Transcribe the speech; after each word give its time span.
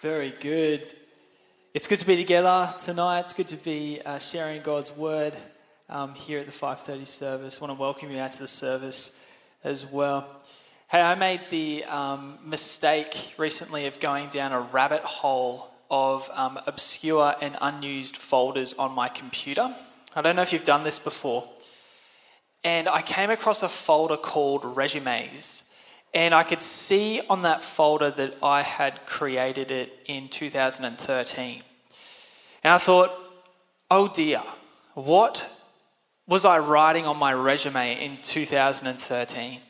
Very 0.00 0.30
good. 0.30 0.86
It's 1.74 1.86
good 1.86 1.98
to 1.98 2.06
be 2.06 2.16
together 2.16 2.72
tonight. 2.78 3.20
It's 3.20 3.34
good 3.34 3.48
to 3.48 3.56
be 3.56 4.00
uh, 4.06 4.18
sharing 4.18 4.62
God's 4.62 4.90
word 4.90 5.36
um, 5.90 6.14
here 6.14 6.38
at 6.38 6.46
the 6.46 6.52
5:30 6.52 7.06
service. 7.06 7.58
I 7.58 7.66
want 7.66 7.76
to 7.76 7.78
welcome 7.78 8.10
you 8.10 8.18
out 8.18 8.32
to 8.32 8.38
the 8.38 8.48
service 8.48 9.12
as 9.62 9.84
well. 9.84 10.26
Hey, 10.88 11.02
I 11.02 11.14
made 11.16 11.42
the 11.50 11.84
um, 11.84 12.38
mistake 12.42 13.34
recently 13.36 13.86
of 13.88 14.00
going 14.00 14.30
down 14.30 14.52
a 14.52 14.62
rabbit 14.62 15.02
hole 15.02 15.70
of 15.90 16.30
um, 16.32 16.58
obscure 16.66 17.34
and 17.42 17.58
unused 17.60 18.16
folders 18.16 18.72
on 18.78 18.92
my 18.92 19.10
computer. 19.10 19.74
I 20.16 20.22
don't 20.22 20.34
know 20.34 20.40
if 20.40 20.54
you've 20.54 20.64
done 20.64 20.82
this 20.82 20.98
before. 20.98 21.46
And 22.64 22.88
I 22.88 23.02
came 23.02 23.28
across 23.28 23.62
a 23.62 23.68
folder 23.68 24.16
called 24.16 24.64
resumes. 24.64 25.64
And 26.12 26.34
I 26.34 26.42
could 26.42 26.62
see 26.62 27.20
on 27.30 27.42
that 27.42 27.62
folder 27.62 28.10
that 28.10 28.36
I 28.42 28.62
had 28.62 29.06
created 29.06 29.70
it 29.70 29.96
in 30.06 30.28
2013. 30.28 31.62
And 32.64 32.74
I 32.74 32.78
thought, 32.78 33.12
oh 33.90 34.08
dear, 34.08 34.42
what 34.94 35.48
was 36.26 36.44
I 36.44 36.58
writing 36.58 37.06
on 37.06 37.16
my 37.16 37.32
resume 37.32 38.04
in 38.04 38.18
2013? 38.22 39.60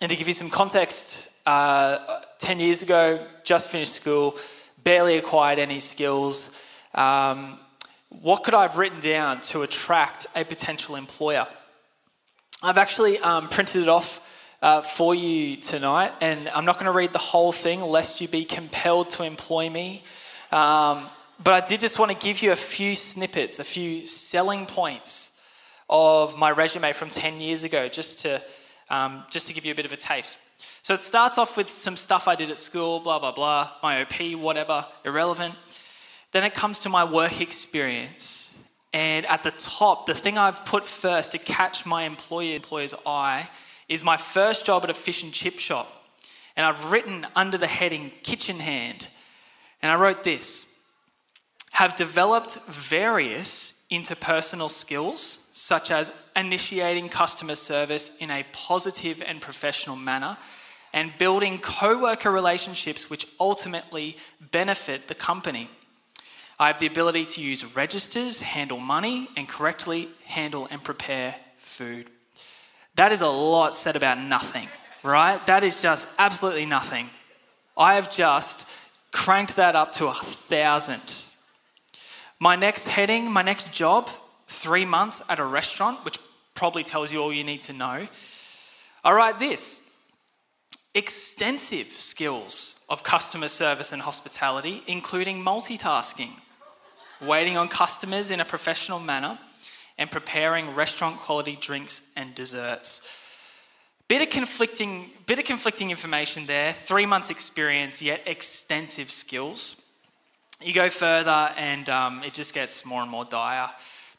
And 0.00 0.10
to 0.10 0.16
give 0.16 0.28
you 0.28 0.34
some 0.34 0.50
context, 0.50 1.30
uh, 1.46 2.20
10 2.38 2.60
years 2.60 2.82
ago, 2.82 3.24
just 3.44 3.68
finished 3.68 3.92
school, 3.92 4.36
barely 4.82 5.18
acquired 5.18 5.58
any 5.58 5.80
skills. 5.80 6.50
Um, 6.94 7.58
what 8.08 8.44
could 8.44 8.54
I 8.54 8.62
have 8.62 8.78
written 8.78 9.00
down 9.00 9.40
to 9.42 9.62
attract 9.62 10.26
a 10.34 10.44
potential 10.44 10.96
employer? 10.96 11.46
I've 12.62 12.78
actually 12.78 13.18
um, 13.18 13.48
printed 13.48 13.82
it 13.82 13.88
off 13.88 14.20
uh, 14.62 14.80
for 14.80 15.14
you 15.14 15.56
tonight, 15.56 16.12
and 16.20 16.48
I'm 16.50 16.64
not 16.64 16.76
going 16.76 16.86
to 16.86 16.92
read 16.92 17.12
the 17.12 17.18
whole 17.18 17.50
thing 17.50 17.82
lest 17.82 18.20
you 18.20 18.28
be 18.28 18.44
compelled 18.44 19.10
to 19.10 19.24
employ 19.24 19.68
me. 19.68 20.04
Um, 20.52 21.08
but 21.42 21.54
I 21.54 21.66
did 21.66 21.80
just 21.80 21.98
want 21.98 22.12
to 22.12 22.16
give 22.16 22.40
you 22.42 22.52
a 22.52 22.56
few 22.56 22.94
snippets, 22.94 23.58
a 23.58 23.64
few 23.64 24.06
selling 24.06 24.66
points 24.66 25.32
of 25.90 26.38
my 26.38 26.52
resume 26.52 26.92
from 26.92 27.10
10 27.10 27.40
years 27.40 27.64
ago, 27.64 27.88
just 27.88 28.20
to, 28.20 28.40
um, 28.88 29.24
just 29.30 29.48
to 29.48 29.52
give 29.52 29.66
you 29.66 29.72
a 29.72 29.74
bit 29.74 29.84
of 29.84 29.92
a 29.92 29.96
taste. 29.96 30.38
So 30.82 30.94
it 30.94 31.02
starts 31.02 31.38
off 31.38 31.56
with 31.56 31.68
some 31.68 31.96
stuff 31.96 32.28
I 32.28 32.36
did 32.36 32.48
at 32.48 32.58
school, 32.58 33.00
blah, 33.00 33.18
blah, 33.18 33.32
blah, 33.32 33.68
my 33.82 34.02
OP, 34.02 34.38
whatever, 34.38 34.86
irrelevant. 35.04 35.54
Then 36.30 36.44
it 36.44 36.54
comes 36.54 36.78
to 36.80 36.88
my 36.88 37.02
work 37.02 37.40
experience. 37.40 38.56
And 38.94 39.26
at 39.26 39.42
the 39.42 39.50
top, 39.52 40.06
the 40.06 40.14
thing 40.14 40.38
I've 40.38 40.64
put 40.64 40.84
first 40.84 41.32
to 41.32 41.38
catch 41.38 41.84
my 41.84 42.04
employer, 42.04 42.54
employer's 42.54 42.94
eye 43.04 43.48
is 43.92 44.02
my 44.02 44.16
first 44.16 44.64
job 44.64 44.84
at 44.84 44.90
a 44.90 44.94
fish 44.94 45.22
and 45.22 45.32
chip 45.32 45.58
shop. 45.58 46.04
And 46.56 46.64
I've 46.64 46.90
written 46.90 47.26
under 47.36 47.58
the 47.58 47.66
heading 47.66 48.10
kitchen 48.22 48.58
hand. 48.58 49.08
And 49.82 49.92
I 49.92 49.96
wrote 49.96 50.24
this 50.24 50.66
have 51.72 51.96
developed 51.96 52.58
various 52.66 53.74
interpersonal 53.90 54.70
skills, 54.70 55.40
such 55.52 55.90
as 55.90 56.12
initiating 56.36 57.08
customer 57.08 57.54
service 57.54 58.10
in 58.18 58.30
a 58.30 58.44
positive 58.52 59.22
and 59.26 59.40
professional 59.40 59.96
manner 59.96 60.36
and 60.92 61.12
building 61.18 61.58
co 61.58 61.98
worker 61.98 62.30
relationships 62.30 63.10
which 63.10 63.26
ultimately 63.40 64.16
benefit 64.52 65.08
the 65.08 65.14
company. 65.14 65.68
I 66.58 66.68
have 66.68 66.78
the 66.78 66.86
ability 66.86 67.26
to 67.26 67.40
use 67.40 67.76
registers, 67.76 68.40
handle 68.40 68.78
money, 68.78 69.28
and 69.36 69.48
correctly 69.48 70.08
handle 70.24 70.68
and 70.70 70.82
prepare 70.82 71.34
food. 71.56 72.10
That 72.96 73.12
is 73.12 73.20
a 73.20 73.28
lot 73.28 73.74
said 73.74 73.96
about 73.96 74.18
nothing, 74.18 74.68
right? 75.02 75.44
That 75.46 75.64
is 75.64 75.80
just 75.80 76.06
absolutely 76.18 76.66
nothing. 76.66 77.08
I 77.76 77.94
have 77.94 78.10
just 78.10 78.66
cranked 79.12 79.56
that 79.56 79.74
up 79.76 79.92
to 79.94 80.08
a 80.08 80.14
thousand. 80.14 81.26
My 82.38 82.56
next 82.56 82.86
heading, 82.88 83.30
my 83.30 83.42
next 83.42 83.72
job, 83.72 84.10
three 84.46 84.84
months 84.84 85.22
at 85.28 85.38
a 85.38 85.44
restaurant, 85.44 86.04
which 86.04 86.18
probably 86.54 86.82
tells 86.82 87.12
you 87.12 87.22
all 87.22 87.32
you 87.32 87.44
need 87.44 87.62
to 87.62 87.72
know. 87.72 88.06
I 89.04 89.12
write 89.12 89.38
this 89.38 89.80
extensive 90.94 91.90
skills 91.90 92.76
of 92.88 93.02
customer 93.02 93.48
service 93.48 93.92
and 93.92 94.02
hospitality, 94.02 94.82
including 94.86 95.42
multitasking, 95.42 96.30
waiting 97.20 97.56
on 97.56 97.68
customers 97.68 98.30
in 98.30 98.40
a 98.40 98.44
professional 98.44 99.00
manner, 99.00 99.38
and 100.02 100.10
preparing 100.10 100.74
restaurant 100.74 101.18
quality 101.18 101.56
drinks 101.60 102.02
and 102.16 102.34
desserts. 102.34 103.00
Bit 104.08 104.20
of 104.20 104.30
conflicting, 104.30 105.10
bit 105.26 105.38
of 105.38 105.44
conflicting 105.44 105.90
information 105.90 106.44
there. 106.46 106.72
Three 106.72 107.06
months 107.06 107.30
experience, 107.30 108.02
yet 108.02 108.20
extensive 108.26 109.10
skills. 109.10 109.76
You 110.60 110.74
go 110.74 110.90
further, 110.90 111.50
and 111.56 111.88
um, 111.88 112.22
it 112.22 112.34
just 112.34 112.52
gets 112.52 112.84
more 112.84 113.00
and 113.00 113.10
more 113.10 113.24
dire. 113.24 113.70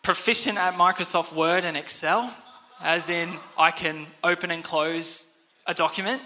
Proficient 0.01 0.57
at 0.57 0.73
Microsoft 0.75 1.35
Word 1.35 1.66
and 1.66 1.77
Excel, 1.77 2.33
as 2.81 3.09
in 3.09 3.29
I 3.57 3.71
can 3.71 4.07
open 4.23 4.51
and 4.51 4.63
close 4.63 5.25
a 5.67 5.73
document 5.73 6.21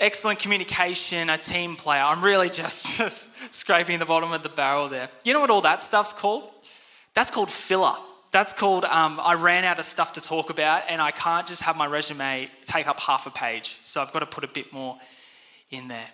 excellent 0.00 0.38
communication, 0.38 1.30
a 1.30 1.38
team 1.38 1.76
player. 1.76 2.02
I'm 2.02 2.22
really 2.22 2.50
just, 2.50 2.86
just 2.96 3.28
scraping 3.50 3.98
the 3.98 4.04
bottom 4.04 4.32
of 4.32 4.42
the 4.42 4.48
barrel 4.48 4.88
there. 4.88 5.08
You 5.24 5.32
know 5.32 5.40
what 5.40 5.50
all 5.50 5.62
that 5.62 5.82
stuff's 5.82 6.12
called? 6.12 6.50
That's 7.16 7.30
called 7.30 7.50
filler. 7.50 7.94
That's 8.30 8.52
called 8.52 8.84
um, 8.84 9.18
I 9.22 9.36
ran 9.36 9.64
out 9.64 9.78
of 9.78 9.86
stuff 9.86 10.12
to 10.12 10.20
talk 10.20 10.50
about 10.50 10.82
and 10.88 11.00
I 11.00 11.12
can't 11.12 11.46
just 11.46 11.62
have 11.62 11.74
my 11.74 11.86
resume 11.86 12.50
take 12.66 12.86
up 12.86 13.00
half 13.00 13.26
a 13.26 13.30
page. 13.30 13.78
So 13.84 14.02
I've 14.02 14.12
got 14.12 14.18
to 14.18 14.26
put 14.26 14.44
a 14.44 14.48
bit 14.48 14.70
more 14.70 14.98
in 15.70 15.88
there. 15.88 16.08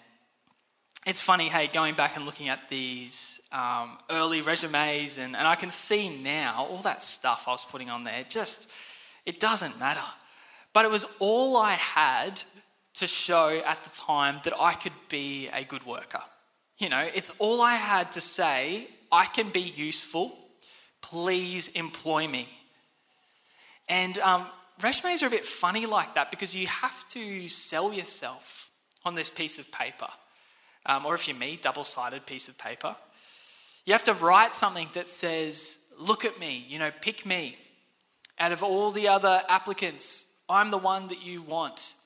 It's 1.05 1.21
funny, 1.21 1.49
hey, 1.49 1.67
going 1.67 1.97
back 1.97 2.15
and 2.15 2.25
looking 2.25 2.49
at 2.49 2.69
these 2.69 3.41
um, 3.51 3.99
early 4.13 4.43
resumes, 4.43 5.19
and, 5.19 5.35
and 5.35 5.49
I 5.49 5.57
can 5.57 5.73
see 5.73 6.09
now 6.09 6.69
all 6.71 6.79
that 6.83 7.03
stuff 7.03 7.47
I 7.49 7.51
was 7.51 7.65
putting 7.65 7.91
on 7.91 8.05
there, 8.05 8.25
just, 8.29 8.71
it 9.27 9.41
doesn't 9.41 9.81
matter. 9.81 10.07
But 10.73 10.85
it 10.85 10.93
was 10.93 11.05
all 11.19 11.57
I 11.57 11.73
had 11.73 12.41
to 12.95 13.09
show 13.09 13.61
at 13.67 13.83
the 13.83 13.91
time 13.91 14.41
that 14.45 14.55
I 14.61 14.75
could 14.75 14.93
be 15.09 15.49
a 15.53 15.65
good 15.65 15.85
worker. 15.85 16.23
You 16.79 16.91
know, 16.91 17.09
it's 17.13 17.33
all 17.41 17.61
I 17.61 17.75
had 17.75 18.13
to 18.13 18.21
say, 18.21 18.87
I 19.11 19.25
can 19.25 19.49
be 19.49 19.61
useful, 19.61 20.39
please 21.03 21.69
employ 21.69 22.27
me. 22.27 22.49
And 23.89 24.19
um, 24.21 24.47
resumes 24.81 25.23
are 25.23 25.27
a 25.27 25.31
bit 25.31 25.45
funny 25.45 25.85
like 25.85 26.15
that 26.15 26.31
because 26.31 26.57
you 26.57 26.67
have 26.67 27.07
to 27.09 27.49
sell 27.49 27.93
yourself 27.93 28.71
on 29.05 29.15
this 29.15 29.29
piece 29.29 29.59
of 29.59 29.71
paper. 29.71 30.09
Um, 30.87 31.05
or 31.05 31.15
if 31.15 31.29
you're 31.29 31.37
me, 31.37 31.59
double 31.61 31.85
sided 31.85 32.27
piece 32.27 32.49
of 32.49 32.57
paper. 32.57 32.97
You 33.85 33.93
have 33.93 34.05
to 34.05 34.15
write 34.15 34.55
something 34.55 34.89
that 34.95 35.09
says, 35.09 35.79
Look 35.99 36.25
at 36.25 36.41
me, 36.41 36.65
you 36.69 36.79
know, 36.79 36.91
pick 37.03 37.27
me. 37.27 37.57
Out 38.39 38.51
of 38.51 38.63
all 38.63 38.91
the 38.91 39.09
other 39.09 39.43
applicants, 39.49 40.27
I'm 40.49 40.71
the 40.71 40.79
one 40.79 41.09
that 41.09 41.23
you 41.23 41.43
want. 41.43 41.97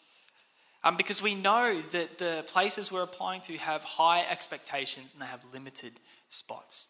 Um, 0.82 0.96
because 0.96 1.22
we 1.22 1.34
know 1.34 1.80
that 1.80 2.18
the 2.18 2.44
places 2.48 2.92
we're 2.92 3.02
applying 3.02 3.40
to 3.42 3.56
have 3.58 3.82
high 3.84 4.24
expectations 4.28 5.12
and 5.12 5.22
they 5.22 5.26
have 5.26 5.40
limited 5.52 5.92
spots. 6.28 6.88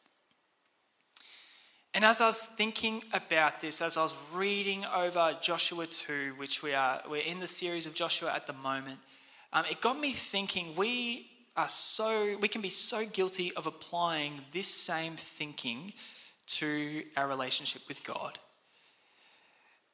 And 1.97 2.05
as 2.05 2.21
I 2.21 2.27
was 2.27 2.45
thinking 2.45 3.03
about 3.15 3.62
this, 3.62 3.81
as 3.81 3.97
I 3.97 4.03
was 4.03 4.15
reading 4.34 4.84
over 4.95 5.34
Joshua 5.41 5.87
2, 5.87 6.34
which 6.37 6.62
we 6.62 6.75
are, 6.75 7.01
we're 7.09 7.23
in 7.23 7.41
the 7.41 7.47
series 7.47 7.87
of 7.87 7.95
Joshua 7.95 8.34
at 8.34 8.47
the 8.47 8.53
moment, 8.53 8.99
um, 9.55 9.65
it 9.71 9.81
got 9.81 9.99
me 9.99 10.12
thinking 10.12 10.77
we 10.77 11.27
are 11.57 11.71
so, 11.71 12.37
we 12.39 12.49
can 12.49 12.61
be 12.61 12.69
so 12.69 13.07
guilty 13.07 13.51
of 13.55 13.67
applying 13.67 14.43
this 14.53 14.67
same 14.67 15.17
thinking 15.17 15.95
to 16.49 17.03
our 17.17 17.27
relationship 17.27 17.81
with 17.89 18.05
God. 18.05 18.39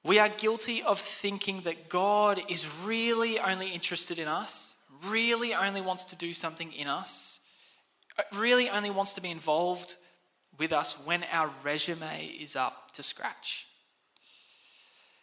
We 0.02 0.18
are 0.18 0.28
guilty 0.28 0.82
of 0.82 0.98
thinking 0.98 1.60
that 1.60 1.88
God 1.88 2.40
is 2.48 2.66
really 2.84 3.38
only 3.38 3.70
interested 3.70 4.18
in 4.18 4.26
us, 4.26 4.74
really 5.06 5.54
only 5.54 5.80
wants 5.82 6.02
to 6.06 6.16
do 6.16 6.34
something 6.34 6.72
in 6.72 6.88
us, 6.88 7.38
really 8.34 8.68
only 8.68 8.90
wants 8.90 9.12
to 9.12 9.20
be 9.20 9.30
involved 9.30 9.94
with 10.62 10.72
us 10.72 10.94
when 11.04 11.24
our 11.32 11.50
resume 11.64 12.36
is 12.40 12.54
up 12.54 12.92
to 12.92 13.02
scratch. 13.02 13.66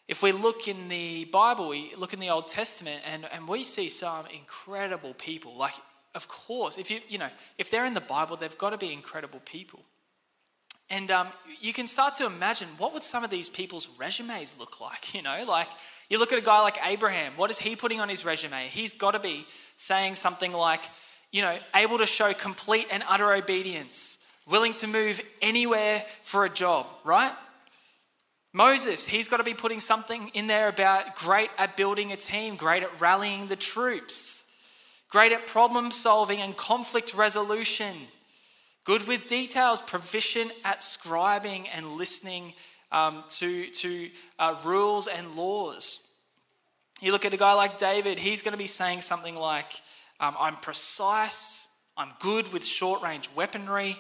If 0.10 0.22
we 0.22 0.34
look 0.34 0.68
in 0.68 0.90
the 0.90 1.24
Bible, 1.26 1.70
we 1.70 1.94
look 1.98 2.14
in 2.14 2.20
the 2.20 2.30
Old 2.30 2.50
Testament, 2.50 3.02
and, 3.10 3.26
and 3.32 3.48
we 3.48 3.64
see 3.64 3.88
some 3.88 4.26
incredible 4.34 5.14
people. 5.14 5.56
Like, 5.56 5.76
of 6.14 6.28
course, 6.28 6.78
if 6.78 6.92
you 6.92 7.00
you 7.08 7.18
know, 7.20 7.30
if 7.58 7.72
they're 7.72 7.86
in 7.86 7.94
the 7.94 8.02
Bible, 8.02 8.36
they've 8.36 8.58
got 8.58 8.72
to 8.72 8.78
be 8.78 8.92
incredible 8.92 9.40
people. 9.46 9.80
And 10.90 11.10
um, 11.10 11.28
you 11.62 11.72
can 11.72 11.88
start 11.88 12.16
to 12.16 12.26
imagine 12.26 12.68
what 12.78 12.94
would 12.94 13.04
some 13.04 13.24
of 13.24 13.30
these 13.30 13.48
people's 13.48 13.88
resumes 13.98 14.58
look 14.60 14.82
like? 14.82 15.14
You 15.16 15.22
know, 15.22 15.46
like 15.48 15.70
you 16.10 16.20
look 16.20 16.34
at 16.34 16.38
a 16.38 16.48
guy 16.52 16.62
like 16.62 16.78
Abraham. 16.86 17.32
What 17.38 17.50
is 17.50 17.60
he 17.60 17.78
putting 17.78 18.02
on 18.02 18.10
his 18.10 18.26
resume? 18.26 18.68
He's 18.68 18.94
got 18.94 19.12
to 19.12 19.20
be 19.20 19.46
saying 19.78 20.16
something 20.16 20.52
like, 20.52 20.84
you 21.32 21.42
know, 21.42 21.58
able 21.76 21.98
to 21.98 22.06
show 22.06 22.34
complete 22.34 22.88
and 22.92 23.04
utter 23.08 23.32
obedience, 23.34 24.19
willing 24.50 24.74
to 24.76 24.88
move 24.88 25.22
anywhere 25.42 26.04
for 26.24 26.46
a 26.46 26.50
job, 26.50 26.88
right? 27.04 27.34
Moses, 28.52 29.06
he's 29.06 29.28
got 29.28 29.38
to 29.38 29.44
be 29.44 29.54
putting 29.54 29.80
something 29.80 30.30
in 30.34 30.48
there 30.48 30.70
about 30.70 31.16
great 31.16 31.52
at 31.58 31.78
building 31.78 32.12
a 32.12 32.16
team, 32.16 32.56
great 32.56 32.82
at 32.82 33.00
rallying 33.00 33.48
the 33.48 33.56
troops, 33.56 34.46
great 35.10 35.32
at 35.32 35.46
problem 35.46 35.92
solving 35.92 36.40
and 36.40 36.58
conflict 36.58 37.14
resolution, 37.14 37.96
good 38.86 39.08
with 39.08 39.28
details, 39.28 39.82
proficient 39.84 40.52
at 40.66 40.80
scribing 40.80 41.68
and 41.74 41.94
listening 41.94 42.54
um, 42.92 43.24
to, 43.28 43.70
to 43.70 44.10
uh, 44.40 44.56
rules 44.66 45.08
and 45.08 45.36
laws. 45.36 46.00
You 47.02 47.12
look 47.12 47.26
at 47.26 47.34
a 47.34 47.38
guy 47.38 47.54
like 47.54 47.78
David, 47.78 48.18
he's 48.18 48.42
going 48.42 48.54
to 48.54 48.58
be 48.58 48.68
saying 48.68 49.02
something 49.02 49.36
like, 49.36 49.74
um, 50.20 50.36
I'm 50.40 50.56
precise, 50.56 51.70
I'm 51.96 52.10
good 52.20 52.52
with 52.52 52.66
short 52.66 53.04
range 53.04 53.30
weaponry, 53.36 53.96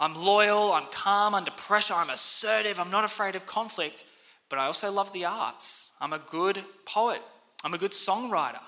I'm 0.00 0.14
loyal, 0.14 0.72
I'm 0.72 0.86
calm 0.90 1.34
under 1.34 1.50
pressure, 1.50 1.92
I'm 1.92 2.08
assertive, 2.08 2.80
I'm 2.80 2.90
not 2.90 3.04
afraid 3.04 3.36
of 3.36 3.44
conflict, 3.44 4.04
but 4.48 4.58
I 4.58 4.64
also 4.64 4.90
love 4.90 5.12
the 5.12 5.26
arts. 5.26 5.92
I'm 6.00 6.14
a 6.14 6.18
good 6.18 6.58
poet, 6.86 7.20
I'm 7.62 7.74
a 7.74 7.78
good 7.78 7.92
songwriter. 7.92 8.62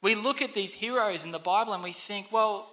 We 0.00 0.14
look 0.14 0.40
at 0.40 0.54
these 0.54 0.72
heroes 0.74 1.24
in 1.26 1.30
the 1.30 1.38
Bible 1.38 1.74
and 1.74 1.82
we 1.82 1.92
think, 1.92 2.32
well, 2.32 2.68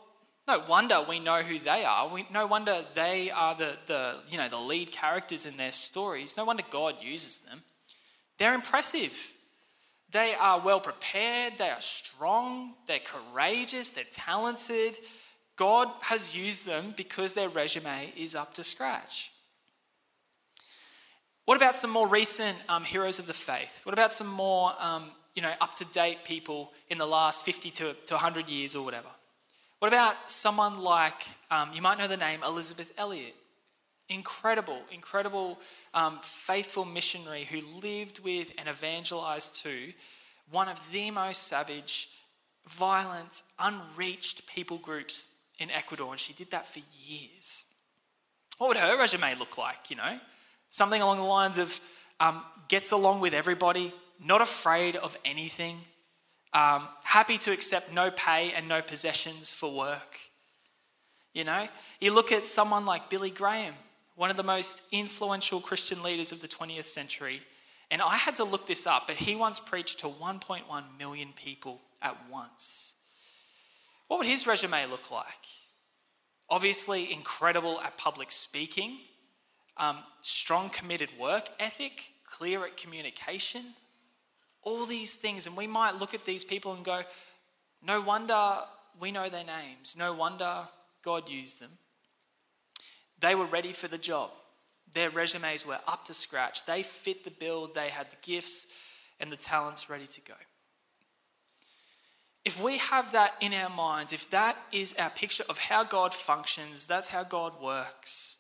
no 0.48 0.64
wonder 0.68 1.06
we 1.08 1.20
know 1.20 1.44
who 1.44 1.60
they 1.60 1.86
are. 1.86 2.08
We, 2.08 2.26
no 2.32 2.48
wonder 2.48 2.84
they 2.96 3.30
are 3.30 3.54
the, 3.54 3.78
the, 3.86 4.16
you 4.32 4.38
know, 4.38 4.50
the 4.50 4.58
lead 4.58 4.92
characters 4.92 5.46
in 5.46 5.58
their 5.58 5.72
stories. 5.72 6.38
No 6.38 6.46
wonder 6.46 6.64
God 6.72 6.96
uses 7.02 7.38
them. 7.40 7.62
They're 8.40 8.56
impressive. 8.56 9.34
They 10.12 10.34
are 10.40 10.60
well 10.60 10.80
prepared, 10.80 11.60
they 11.60 11.70
are 11.70 11.82
strong, 11.82 12.74
they're 12.88 12.98
courageous, 12.98 13.92
they're 13.92 14.06
talented. 14.12 14.98
God 15.60 15.90
has 16.04 16.34
used 16.34 16.66
them 16.66 16.94
because 16.96 17.34
their 17.34 17.50
resume 17.50 18.14
is 18.16 18.34
up 18.34 18.54
to 18.54 18.64
scratch. 18.64 19.34
What 21.44 21.58
about 21.58 21.76
some 21.76 21.92
more 21.92 22.08
recent 22.08 22.58
um, 22.70 22.86
heroes 22.86 23.20
of 23.20 23.28
the 23.28 23.34
faith? 23.34 23.82
What 23.84 23.92
about 23.92 24.14
some 24.14 24.28
more 24.28 24.72
um, 24.80 25.12
you 25.36 25.42
know, 25.42 25.52
up 25.60 25.76
to 25.76 25.86
date 25.86 26.24
people 26.24 26.72
in 26.88 26.98
the 26.98 27.06
last 27.06 27.42
50 27.42 27.72
to, 27.72 27.94
to 27.94 28.14
100 28.14 28.48
years 28.48 28.74
or 28.74 28.86
whatever? 28.86 29.10
What 29.80 29.90
about 29.90 30.32
someone 30.32 30.80
like, 30.80 31.28
um, 31.52 31.72
you 31.74 31.82
might 31.82 31.98
know 31.98 32.08
the 32.08 32.16
name 32.16 32.40
Elisabeth 32.46 32.94
Elliot? 32.98 33.36
incredible, 34.12 34.80
incredible, 34.92 35.60
um, 35.94 36.18
faithful 36.24 36.84
missionary 36.84 37.44
who 37.44 37.62
lived 37.80 38.20
with 38.24 38.52
and 38.58 38.68
evangelized 38.68 39.62
to 39.64 39.94
one 40.50 40.68
of 40.68 40.92
the 40.92 41.12
most 41.12 41.44
savage, 41.44 42.10
violent, 42.68 43.44
unreached 43.60 44.48
people 44.48 44.80
groups 44.80 45.28
in 45.60 45.70
Ecuador, 45.72 46.12
and 46.12 46.20
she 46.20 46.34
did 46.34 46.52
that 46.52 46.68
for 46.68 46.80
years. 47.06 47.66
What 48.58 48.70
would 48.70 48.78
her 48.78 48.98
resume 48.98 49.36
look 49.38 49.58
like? 49.58 49.90
You 49.90 49.98
know, 49.98 50.20
something 50.70 51.02
along 51.02 51.18
the 51.18 51.24
lines 51.24 51.58
of 51.58 51.80
um, 52.20 52.44
gets 52.68 52.92
along 52.92 53.22
with 53.22 53.34
everybody, 53.34 53.94
not 54.24 54.42
afraid 54.42 54.96
of 54.96 55.18
anything, 55.24 55.80
um, 56.54 56.88
happy 57.04 57.38
to 57.40 57.52
accept 57.52 57.94
no 57.94 58.12
pay 58.12 58.52
and 58.54 58.68
no 58.68 58.82
possessions 58.82 59.50
for 59.50 59.74
work. 59.74 60.18
You 61.34 61.44
know, 61.44 61.68
you 62.02 62.14
look 62.14 62.32
at 62.32 62.46
someone 62.46 62.86
like 62.86 63.10
Billy 63.10 63.30
Graham, 63.30 63.76
one 64.16 64.30
of 64.30 64.38
the 64.38 64.44
most 64.44 64.82
influential 64.92 65.62
Christian 65.62 66.02
leaders 66.04 66.32
of 66.32 66.42
the 66.42 66.48
20th 66.48 66.86
century. 66.86 67.42
And 67.92 68.02
I 68.02 68.18
had 68.18 68.36
to 68.38 68.44
look 68.44 68.68
this 68.68 68.86
up, 68.86 69.08
but 69.08 69.16
he 69.16 69.36
once 69.36 69.60
preached 69.60 70.00
to 70.00 70.08
1.1 70.08 70.62
million 70.98 71.30
people 71.36 71.82
at 72.02 72.18
once. 72.30 72.96
What 74.10 74.18
would 74.18 74.28
his 74.28 74.48
resume 74.48 74.88
look 74.88 75.12
like? 75.12 75.46
Obviously, 76.50 77.14
incredible 77.14 77.80
at 77.82 77.96
public 77.96 78.32
speaking, 78.32 78.98
um, 79.78 79.98
strong, 80.24 80.72
committed 80.72 81.12
work 81.20 81.48
ethic, 81.60 82.12
clear 82.26 82.66
at 82.66 82.76
communication, 82.76 83.62
all 84.64 84.88
these 84.88 85.16
things. 85.16 85.46
And 85.46 85.56
we 85.56 85.68
might 85.68 85.98
look 85.98 86.16
at 86.16 86.26
these 86.26 86.44
people 86.44 86.74
and 86.74 86.84
go, 86.84 87.04
no 87.86 88.02
wonder 88.02 88.58
we 89.00 89.12
know 89.12 89.30
their 89.30 89.46
names, 89.46 89.96
no 89.96 90.12
wonder 90.12 90.68
God 91.04 91.30
used 91.30 91.62
them. 91.62 91.72
They 93.20 93.36
were 93.36 93.46
ready 93.46 93.74
for 93.74 93.88
the 93.88 94.00
job. 94.00 94.32
Their 94.92 95.12
resumes 95.12 95.68
were 95.68 95.78
up 95.88 96.06
to 96.06 96.16
scratch. 96.16 96.66
They 96.66 96.82
fit 96.82 97.24
the 97.24 97.32
bill, 97.32 97.68
they 97.68 97.90
had 97.90 98.10
the 98.10 98.18
gifts 98.24 98.66
and 99.20 99.32
the 99.32 99.38
talents 99.38 99.88
ready 99.88 100.08
to 100.08 100.22
go. 100.22 100.34
If 102.50 102.64
we 102.64 102.80
have 102.80 103.12
that 103.12 103.36
in 103.42 103.54
our 103.54 103.70
minds, 103.70 104.12
if 104.12 104.28
that 104.32 104.58
is 104.72 104.96
our 104.98 105.12
picture 105.12 105.44
of 105.50 105.60
how 105.60 105.84
God 105.84 106.16
functions, 106.16 106.88
that's 106.88 107.08
how 107.08 107.24
God 107.24 107.62
works, 107.62 108.40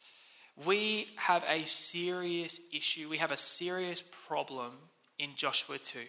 we 0.66 1.10
have 1.18 1.46
a 1.48 1.64
serious 1.64 2.60
issue. 2.74 3.08
We 3.08 3.18
have 3.18 3.32
a 3.32 3.38
serious 3.38 4.02
problem 4.02 4.72
in 5.20 5.36
Joshua 5.36 5.78
2. 5.78 6.00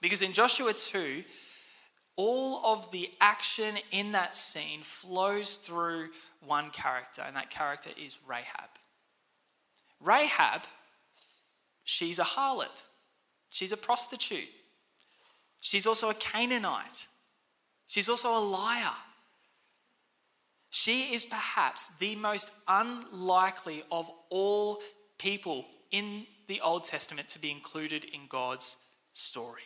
Because 0.00 0.22
in 0.22 0.32
Joshua 0.32 0.72
2, 0.72 1.22
all 2.16 2.64
of 2.64 2.90
the 2.92 3.10
action 3.20 3.74
in 3.90 4.12
that 4.12 4.34
scene 4.34 4.80
flows 4.82 5.56
through 5.56 6.08
one 6.40 6.70
character, 6.70 7.20
and 7.26 7.36
that 7.36 7.50
character 7.50 7.90
is 8.02 8.18
Rahab. 8.26 8.70
Rahab, 10.00 10.62
she's 11.84 12.18
a 12.18 12.24
harlot, 12.24 12.84
she's 13.50 13.70
a 13.70 13.76
prostitute, 13.76 14.48
she's 15.60 15.86
also 15.86 16.10
a 16.10 16.14
Canaanite, 16.14 17.08
she's 17.86 18.08
also 18.08 18.36
a 18.36 18.40
liar. 18.40 18.94
She 20.72 21.12
is 21.12 21.24
perhaps 21.24 21.90
the 21.98 22.14
most 22.14 22.52
unlikely 22.68 23.82
of 23.90 24.08
all 24.30 24.78
people 25.18 25.66
in 25.90 26.26
the 26.46 26.60
Old 26.60 26.84
Testament 26.84 27.28
to 27.30 27.40
be 27.40 27.50
included 27.50 28.04
in 28.04 28.20
God's 28.28 28.76
story. 29.12 29.62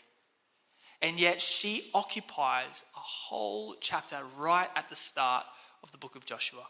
And 1.02 1.20
yet 1.20 1.42
she 1.42 1.90
occupies 1.92 2.84
a 2.96 3.00
whole 3.00 3.76
chapter 3.80 4.16
right 4.38 4.70
at 4.74 4.88
the 4.88 4.94
start 4.94 5.44
of 5.82 5.92
the 5.92 5.98
book 5.98 6.16
of 6.16 6.24
Joshua. 6.24 6.64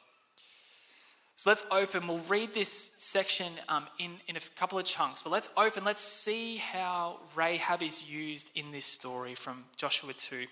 So 1.36 1.50
let's 1.50 1.64
open, 1.70 2.06
we'll 2.06 2.18
read 2.28 2.54
this 2.54 2.92
section 2.98 3.52
um, 3.68 3.86
in, 3.98 4.12
in 4.28 4.36
a 4.36 4.40
couple 4.56 4.78
of 4.78 4.84
chunks, 4.84 5.22
but 5.22 5.30
let's 5.30 5.50
open, 5.56 5.84
let's 5.84 6.00
see 6.00 6.56
how 6.58 7.18
Rahab 7.34 7.82
is 7.82 8.08
used 8.08 8.52
in 8.54 8.70
this 8.70 8.86
story 8.86 9.34
from 9.34 9.64
Joshua 9.76 10.12
2. 10.12 10.36
It 10.36 10.48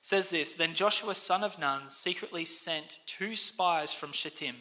says 0.00 0.30
this 0.30 0.54
Then 0.54 0.74
Joshua, 0.74 1.14
son 1.14 1.44
of 1.44 1.58
Nun, 1.58 1.88
secretly 1.88 2.44
sent 2.44 2.98
two 3.06 3.36
spies 3.36 3.92
from 3.92 4.12
Shittim. 4.12 4.56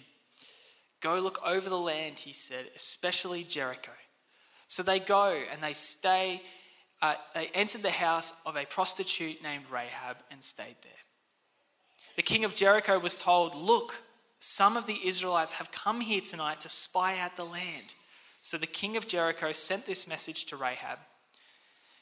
Go 1.01 1.19
look 1.19 1.39
over 1.45 1.69
the 1.69 1.77
land, 1.77 2.19
he 2.19 2.33
said, 2.33 2.65
especially 2.75 3.43
Jericho. 3.43 3.93
So 4.67 4.83
they 4.83 4.99
go 4.99 5.41
and 5.51 5.63
they 5.63 5.73
stay 5.73 6.41
uh, 7.01 7.15
they 7.33 7.47
entered 7.53 7.81
the 7.81 7.91
house 7.91 8.33
of 8.45 8.55
a 8.57 8.65
prostitute 8.65 9.41
named 9.41 9.63
Rahab 9.71 10.17
and 10.31 10.43
stayed 10.43 10.75
there. 10.81 10.91
The 12.15 12.21
king 12.21 12.43
of 12.43 12.53
Jericho 12.53 12.99
was 12.99 13.21
told, 13.21 13.55
Look, 13.55 14.01
some 14.39 14.77
of 14.77 14.85
the 14.85 14.99
Israelites 15.05 15.53
have 15.53 15.71
come 15.71 16.01
here 16.01 16.21
tonight 16.21 16.61
to 16.61 16.69
spy 16.69 17.19
out 17.19 17.35
the 17.35 17.43
land. 17.43 17.93
So 18.41 18.57
the 18.57 18.67
king 18.67 18.95
of 18.95 19.07
Jericho 19.07 19.51
sent 19.51 19.85
this 19.85 20.07
message 20.07 20.45
to 20.45 20.55
Rahab. 20.55 20.99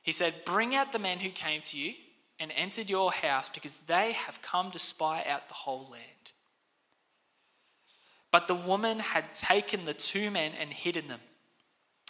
He 0.03 0.11
said, 0.11 0.45
Bring 0.45 0.75
out 0.75 0.91
the 0.91 0.99
men 0.99 1.17
who 1.17 1.29
came 1.29 1.61
to 1.63 1.77
you 1.77 1.93
and 2.39 2.51
entered 2.55 2.89
your 2.89 3.11
house 3.11 3.49
because 3.49 3.77
they 3.79 4.13
have 4.13 4.41
come 4.41 4.71
to 4.71 4.79
spy 4.79 5.25
out 5.27 5.47
the 5.47 5.55
whole 5.55 5.87
land. 5.91 6.31
But 8.31 8.47
the 8.47 8.55
woman 8.55 8.99
had 8.99 9.33
taken 9.33 9.85
the 9.85 9.93
two 9.93 10.29
men 10.29 10.51
and 10.59 10.69
hidden 10.69 11.07
them. 11.07 11.19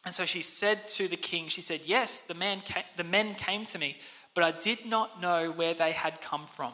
And 0.04 0.14
so 0.14 0.26
she 0.26 0.42
said 0.42 0.88
to 0.90 1.08
the 1.08 1.16
king, 1.16 1.48
she 1.48 1.62
said, 1.62 1.82
Yes, 1.86 2.22
the, 2.22 2.34
man 2.34 2.62
came, 2.62 2.84
the 2.98 3.04
men 3.04 3.34
came 3.36 3.66
to 3.68 3.80
me, 3.80 3.98
but 4.34 4.44
I 4.44 4.52
did 4.52 4.86
not 4.86 5.22
know 5.22 5.52
where 5.52 5.74
they 5.74 5.92
had 5.92 6.22
come 6.22 6.46
from. 6.46 6.74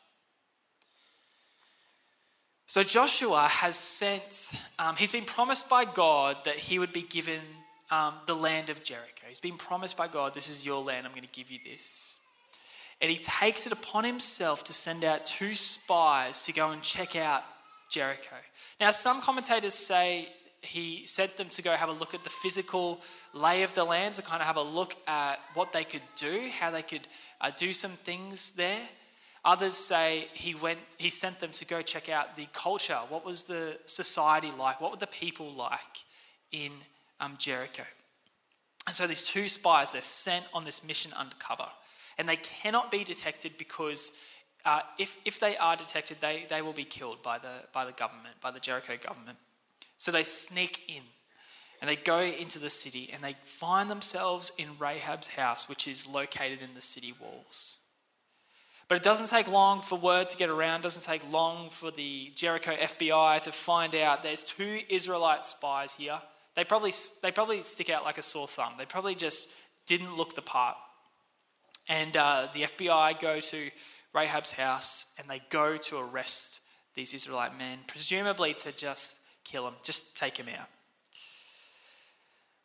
So 2.71 2.83
Joshua 2.83 3.49
has 3.49 3.75
sent, 3.75 4.53
um, 4.79 4.95
he's 4.95 5.11
been 5.11 5.25
promised 5.25 5.67
by 5.67 5.83
God 5.83 6.37
that 6.45 6.55
he 6.55 6.79
would 6.79 6.93
be 6.93 7.01
given 7.01 7.41
um, 7.89 8.13
the 8.27 8.33
land 8.33 8.69
of 8.69 8.81
Jericho. 8.81 9.25
He's 9.27 9.41
been 9.41 9.57
promised 9.57 9.97
by 9.97 10.07
God, 10.07 10.33
this 10.33 10.49
is 10.49 10.65
your 10.65 10.81
land, 10.81 11.05
I'm 11.05 11.11
going 11.11 11.27
to 11.27 11.33
give 11.33 11.51
you 11.51 11.59
this. 11.65 12.17
And 13.01 13.11
he 13.11 13.17
takes 13.17 13.67
it 13.67 13.73
upon 13.73 14.05
himself 14.05 14.63
to 14.63 14.71
send 14.71 15.03
out 15.03 15.25
two 15.25 15.53
spies 15.53 16.45
to 16.45 16.53
go 16.53 16.71
and 16.71 16.81
check 16.81 17.17
out 17.17 17.43
Jericho. 17.89 18.37
Now, 18.79 18.91
some 18.91 19.21
commentators 19.21 19.73
say 19.73 20.29
he 20.61 21.05
sent 21.05 21.35
them 21.35 21.49
to 21.49 21.61
go 21.61 21.71
have 21.71 21.89
a 21.89 21.91
look 21.91 22.13
at 22.13 22.23
the 22.23 22.29
physical 22.29 23.01
lay 23.33 23.63
of 23.63 23.73
the 23.73 23.83
land, 23.83 24.15
to 24.15 24.21
kind 24.21 24.39
of 24.39 24.47
have 24.47 24.55
a 24.55 24.61
look 24.61 24.95
at 25.07 25.41
what 25.55 25.73
they 25.73 25.83
could 25.83 26.03
do, 26.15 26.49
how 26.57 26.71
they 26.71 26.83
could 26.83 27.05
uh, 27.41 27.51
do 27.57 27.73
some 27.73 27.91
things 27.91 28.53
there. 28.53 28.79
Others 29.43 29.73
say 29.73 30.27
he 30.33 30.53
went, 30.53 30.79
he 30.97 31.09
sent 31.09 31.39
them 31.39 31.51
to 31.51 31.65
go 31.65 31.81
check 31.81 32.09
out 32.09 32.37
the 32.37 32.47
culture. 32.53 32.99
What 33.09 33.25
was 33.25 33.43
the 33.43 33.77
society 33.85 34.51
like? 34.57 34.79
What 34.79 34.91
were 34.91 34.97
the 34.97 35.07
people 35.07 35.51
like 35.51 36.05
in 36.51 36.71
um, 37.19 37.35
Jericho? 37.39 37.83
And 38.85 38.95
so 38.95 39.07
these 39.07 39.27
two 39.27 39.47
spies, 39.47 39.93
they're 39.93 40.01
sent 40.01 40.45
on 40.53 40.63
this 40.63 40.83
mission 40.83 41.11
undercover. 41.13 41.67
And 42.17 42.29
they 42.29 42.35
cannot 42.35 42.91
be 42.91 43.03
detected 43.03 43.53
because 43.57 44.11
uh, 44.63 44.81
if, 44.99 45.17
if 45.25 45.39
they 45.39 45.57
are 45.57 45.75
detected, 45.75 46.17
they, 46.21 46.45
they 46.49 46.61
will 46.61 46.73
be 46.73 46.83
killed 46.83 47.23
by 47.23 47.39
the, 47.39 47.63
by 47.73 47.85
the 47.85 47.93
government, 47.93 48.35
by 48.41 48.51
the 48.51 48.59
Jericho 48.59 48.93
government. 49.03 49.37
So 49.97 50.11
they 50.11 50.23
sneak 50.23 50.83
in 50.87 51.03
and 51.79 51.89
they 51.89 51.95
go 51.95 52.19
into 52.19 52.59
the 52.59 52.69
city 52.69 53.09
and 53.11 53.23
they 53.23 53.35
find 53.43 53.89
themselves 53.89 54.51
in 54.57 54.67
Rahab's 54.77 55.27
house, 55.27 55.67
which 55.67 55.87
is 55.87 56.07
located 56.07 56.61
in 56.61 56.75
the 56.75 56.81
city 56.81 57.13
walls. 57.19 57.79
But 58.91 58.97
it 58.97 59.03
doesn't 59.03 59.27
take 59.27 59.47
long 59.47 59.79
for 59.79 59.97
word 59.97 60.29
to 60.31 60.37
get 60.37 60.49
around, 60.49 60.81
doesn't 60.81 61.03
take 61.03 61.21
long 61.31 61.69
for 61.69 61.91
the 61.91 62.29
Jericho 62.35 62.73
FBI 62.73 63.41
to 63.43 63.51
find 63.53 63.95
out 63.95 64.21
there's 64.21 64.43
two 64.43 64.79
Israelite 64.89 65.45
spies 65.45 65.93
here. 65.93 66.19
They 66.57 66.65
probably, 66.65 66.91
they 67.21 67.31
probably 67.31 67.61
stick 67.61 67.89
out 67.89 68.03
like 68.03 68.17
a 68.17 68.21
sore 68.21 68.49
thumb. 68.49 68.73
They 68.77 68.85
probably 68.85 69.15
just 69.15 69.47
didn't 69.87 70.17
look 70.17 70.35
the 70.35 70.41
part. 70.41 70.75
And 71.87 72.17
uh, 72.17 72.49
the 72.53 72.63
FBI 72.63 73.17
go 73.21 73.39
to 73.39 73.69
Rahab's 74.13 74.51
house 74.51 75.05
and 75.17 75.25
they 75.29 75.39
go 75.49 75.77
to 75.77 75.97
arrest 75.97 76.59
these 76.93 77.13
Israelite 77.13 77.57
men, 77.57 77.77
presumably 77.87 78.53
to 78.55 78.73
just 78.73 79.21
kill 79.45 79.63
them, 79.63 79.75
just 79.83 80.17
take 80.17 80.35
them 80.35 80.47
out. 80.59 80.67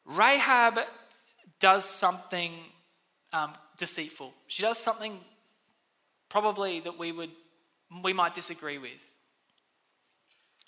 Rahab 0.05 0.81
does 1.61 1.85
something 1.85 2.51
um, 3.33 3.53
deceitful. 3.79 4.35
She 4.49 4.63
does 4.63 4.77
something 4.77 5.21
probably 6.29 6.81
that 6.81 6.99
we 6.99 7.13
would 7.13 7.31
we 8.03 8.13
might 8.13 8.35
disagree 8.35 8.79
with. 8.79 9.17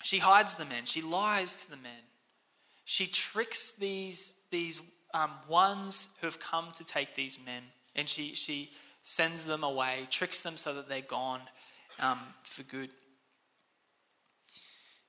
She 0.03 0.19
hides 0.19 0.55
the 0.55 0.65
men. 0.65 0.85
She 0.85 1.01
lies 1.01 1.65
to 1.65 1.71
the 1.71 1.77
men. 1.77 2.03
She 2.85 3.05
tricks 3.05 3.73
these 3.73 4.33
these 4.51 4.81
um, 5.13 5.31
ones 5.47 6.09
who 6.21 6.27
have 6.27 6.39
come 6.39 6.69
to 6.75 6.83
take 6.83 7.15
these 7.15 7.37
men, 7.45 7.63
and 7.95 8.07
she 8.07 8.35
she 8.35 8.71
sends 9.01 9.45
them 9.45 9.63
away, 9.63 10.07
tricks 10.09 10.41
them 10.41 10.57
so 10.57 10.73
that 10.73 10.87
they're 10.87 11.01
gone 11.01 11.41
um, 11.99 12.19
for 12.43 12.63
good. 12.63 12.89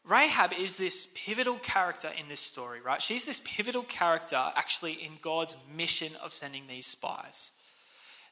Rahab 0.04 0.52
is 0.54 0.76
this 0.76 1.07
pivotal 1.14 1.57
character 1.57 2.09
in 2.19 2.28
this 2.28 2.40
story, 2.40 2.80
right? 2.80 3.02
She's 3.02 3.26
this 3.26 3.40
pivotal 3.45 3.83
character 3.83 4.42
actually 4.57 4.95
in 4.95 5.12
God's 5.21 5.57
mission 5.76 6.12
of 6.23 6.33
sending 6.33 6.66
these 6.66 6.87
spies. 6.87 7.52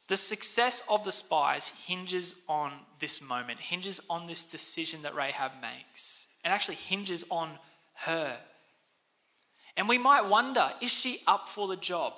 The 0.09 0.17
success 0.17 0.83
of 0.89 1.05
the 1.05 1.13
spies 1.13 1.73
hinges 1.87 2.35
on 2.49 2.73
this 2.99 3.21
moment, 3.21 3.61
hinges 3.61 4.01
on 4.09 4.27
this 4.27 4.45
decision 4.45 5.03
that 5.03 5.15
Rahab 5.15 5.53
makes, 5.61 6.29
and 6.43 6.53
actually 6.53 6.77
hinges 6.77 7.25
on 7.31 7.51
her. 7.95 8.37
And 9.77 9.89
we 9.89 9.99
might 9.99 10.27
wonder 10.27 10.71
is 10.81 10.91
she 10.91 11.21
up 11.27 11.49
for 11.49 11.69
the 11.69 11.77
job? 11.77 12.15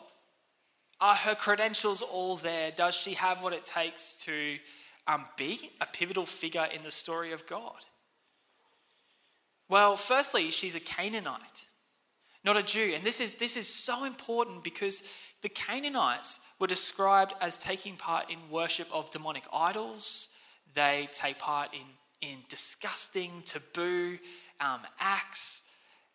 Are 1.01 1.17
her 1.17 1.35
credentials 1.35 2.01
all 2.03 2.37
there? 2.37 2.71
Does 2.71 2.95
she 2.95 3.15
have 3.15 3.43
what 3.43 3.53
it 3.53 3.65
takes 3.65 4.23
to 4.25 4.59
um, 5.07 5.25
be 5.37 5.71
a 5.81 5.87
pivotal 5.87 6.27
figure 6.27 6.69
in 6.73 6.85
the 6.85 6.91
story 6.91 7.33
of 7.33 7.47
God? 7.47 7.87
Well, 9.69 9.97
firstly, 9.97 10.51
she's 10.51 10.75
a 10.75 10.81
Canaanite, 10.81 11.67
not 12.45 12.57
a 12.57 12.63
Jew. 12.63 12.93
And 12.95 13.05
this 13.05 13.21
is, 13.21 13.35
this 13.35 13.57
is 13.57 13.69
so 13.69 14.05
important 14.05 14.65
because 14.65 15.03
the 15.43 15.49
Canaanites 15.49 16.41
were 16.59 16.67
described 16.67 17.35
as 17.41 17.59
taking 17.59 17.97
part 17.97 18.31
in 18.31 18.39
worship 18.51 18.89
of 18.93 19.11
demonic 19.11 19.45
idols. 19.53 20.29
They 20.75 21.09
take 21.13 21.39
part 21.39 21.71
in, 21.73 22.29
in 22.29 22.39
disgusting, 22.49 23.43
taboo 23.45 24.19
um, 24.61 24.81
acts, 24.99 25.65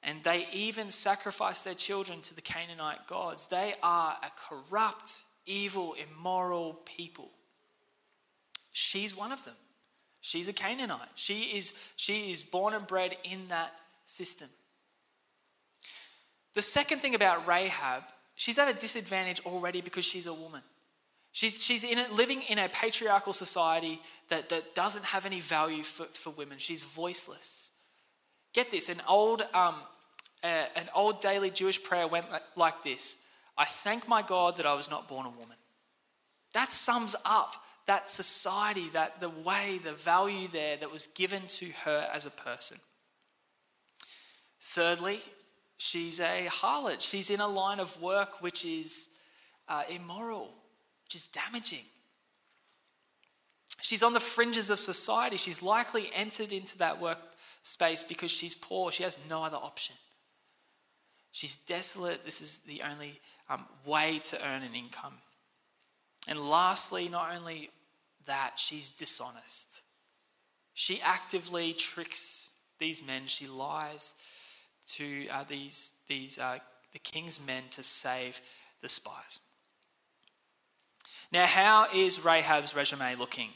and 0.03 0.23
they 0.23 0.47
even 0.53 0.89
sacrifice 0.89 1.61
their 1.61 1.73
children 1.73 2.21
to 2.21 2.35
the 2.35 2.41
Canaanite 2.41 3.07
gods. 3.07 3.47
They 3.47 3.73
are 3.81 4.17
a 4.21 4.31
corrupt, 4.35 5.21
evil, 5.45 5.95
immoral 5.95 6.79
people. 6.85 7.31
She's 8.71 9.15
one 9.15 9.31
of 9.31 9.43
them. 9.45 9.55
She's 10.21 10.47
a 10.47 10.53
Canaanite. 10.53 11.09
She 11.15 11.55
is, 11.55 11.73
she 11.95 12.31
is 12.31 12.43
born 12.43 12.73
and 12.73 12.85
bred 12.85 13.15
in 13.23 13.47
that 13.49 13.73
system. 14.05 14.49
The 16.55 16.61
second 16.61 16.99
thing 16.99 17.15
about 17.15 17.47
Rahab, 17.47 18.03
she's 18.35 18.57
at 18.57 18.67
a 18.67 18.73
disadvantage 18.73 19.41
already 19.45 19.81
because 19.81 20.05
she's 20.05 20.25
a 20.25 20.33
woman. 20.33 20.61
She's, 21.31 21.61
she's 21.61 21.83
in 21.83 21.99
a, 21.99 22.07
living 22.13 22.41
in 22.43 22.57
a 22.57 22.69
patriarchal 22.69 23.33
society 23.33 23.99
that, 24.29 24.47
that 24.49 24.73
doesn't 24.73 25.03
have 25.03 25.25
any 25.25 25.41
value 25.41 25.83
for, 25.83 26.05
for 26.05 26.29
women. 26.31 26.57
She's 26.57 26.81
voiceless. 26.81 27.71
Get 28.53 28.71
this 28.71 28.87
an 28.87 29.01
old, 29.07 29.41
um, 29.53 29.75
uh, 30.43 30.65
an 30.77 30.89
old 30.95 31.19
daily 31.19 31.49
Jewish 31.49 31.83
prayer 31.83 32.07
went 32.07 32.31
like, 32.31 32.43
like 32.55 32.83
this 32.83 33.17
I 33.57 33.65
thank 33.65 34.07
my 34.07 34.21
God 34.21 34.57
that 34.57 34.65
I 34.65 34.73
was 34.73 34.89
not 34.89 35.09
born 35.09 35.25
a 35.25 35.29
woman. 35.29 35.57
That 36.53 36.71
sums 36.71 37.17
up 37.25 37.55
that 37.85 38.09
society, 38.09 38.89
that 38.93 39.19
the 39.19 39.29
way, 39.29 39.79
the 39.83 39.91
value 39.91 40.47
there 40.47 40.77
that 40.77 40.91
was 40.91 41.07
given 41.07 41.41
to 41.47 41.65
her 41.83 42.07
as 42.13 42.25
a 42.25 42.31
person. 42.31 42.77
Thirdly, 44.61 45.19
she's 45.95 46.19
a 46.19 46.47
harlot. 46.49 46.99
She's 46.99 47.29
in 47.29 47.39
a 47.39 47.47
line 47.47 47.79
of 47.79 48.01
work 48.01 48.41
which 48.41 48.65
is 48.65 49.07
uh, 49.69 49.83
immoral, 49.89 50.53
which 51.05 51.15
is 51.15 51.29
damaging. 51.29 51.85
She's 53.81 54.03
on 54.03 54.13
the 54.13 54.19
fringes 54.19 54.69
of 54.69 54.77
society. 54.77 55.37
She's 55.37 55.61
likely 55.61 56.09
entered 56.13 56.51
into 56.51 56.77
that 56.79 56.99
workspace 56.99 58.05
because 58.05 58.29
she's 58.29 58.55
poor. 58.55 58.91
She 58.91 59.03
has 59.03 59.17
no 59.29 59.41
other 59.41 59.55
option. 59.55 59.95
She's 61.31 61.55
desolate. 61.55 62.25
This 62.25 62.41
is 62.41 62.57
the 62.59 62.81
only 62.81 63.21
um, 63.49 63.65
way 63.85 64.19
to 64.23 64.37
earn 64.45 64.63
an 64.63 64.75
income. 64.75 65.13
And 66.27 66.39
lastly, 66.39 67.07
not 67.07 67.33
only 67.37 67.69
that, 68.25 68.53
she's 68.57 68.89
dishonest. 68.89 69.83
She 70.73 70.99
actively 71.01 71.71
tricks 71.71 72.51
these 72.79 73.05
men. 73.05 73.27
She 73.27 73.47
lies 73.47 74.15
to 74.87 75.27
uh, 75.29 75.43
these, 75.47 75.93
these 76.07 76.37
uh, 76.37 76.59
the 76.93 76.99
king's 76.99 77.45
men 77.45 77.63
to 77.71 77.83
save 77.83 78.41
the 78.81 78.87
spies. 78.87 79.41
Now, 81.31 81.45
how 81.45 81.87
is 81.93 82.23
Rahab's 82.23 82.75
resume 82.75 83.15
looking? 83.15 83.49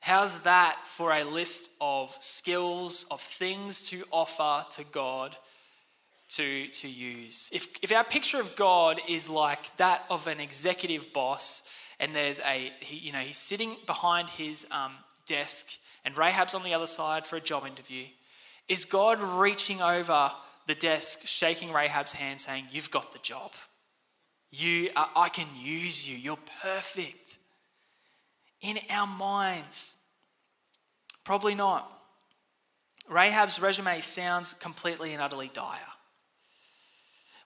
How's 0.00 0.40
that 0.40 0.80
for 0.84 1.12
a 1.12 1.24
list 1.24 1.70
of 1.80 2.14
skills, 2.20 3.06
of 3.10 3.22
things 3.22 3.88
to 3.88 4.04
offer 4.10 4.66
to 4.72 4.84
God 4.92 5.34
to, 6.30 6.66
to 6.66 6.88
use? 6.88 7.48
If, 7.54 7.68
if 7.80 7.90
our 7.90 8.04
picture 8.04 8.38
of 8.38 8.54
God 8.54 9.00
is 9.08 9.30
like 9.30 9.74
that 9.78 10.04
of 10.10 10.26
an 10.26 10.40
executive 10.40 11.10
boss, 11.14 11.62
and 11.98 12.14
there's 12.14 12.40
a, 12.40 12.70
he, 12.80 12.96
you 12.96 13.12
know, 13.12 13.20
he's 13.20 13.38
sitting 13.38 13.76
behind 13.86 14.28
his 14.28 14.66
um, 14.70 14.92
desk, 15.26 15.78
and 16.04 16.14
Rahab's 16.14 16.54
on 16.54 16.64
the 16.64 16.74
other 16.74 16.86
side 16.86 17.26
for 17.26 17.36
a 17.36 17.40
job 17.40 17.66
interview. 17.66 18.04
Is 18.68 18.84
God 18.84 19.20
reaching 19.20 19.82
over 19.82 20.30
the 20.66 20.74
desk, 20.74 21.20
shaking 21.24 21.72
Rahab's 21.72 22.12
hand, 22.12 22.40
saying, 22.40 22.68
You've 22.70 22.90
got 22.90 23.12
the 23.12 23.18
job. 23.18 23.52
You, 24.50 24.90
are, 24.96 25.10
I 25.16 25.28
can 25.28 25.48
use 25.60 26.08
you. 26.08 26.16
You're 26.16 26.38
perfect. 26.62 27.38
In 28.60 28.78
our 28.90 29.06
minds, 29.06 29.96
probably 31.24 31.54
not. 31.54 31.90
Rahab's 33.08 33.60
resume 33.60 34.00
sounds 34.00 34.54
completely 34.54 35.12
and 35.12 35.20
utterly 35.20 35.50
dire. 35.52 35.78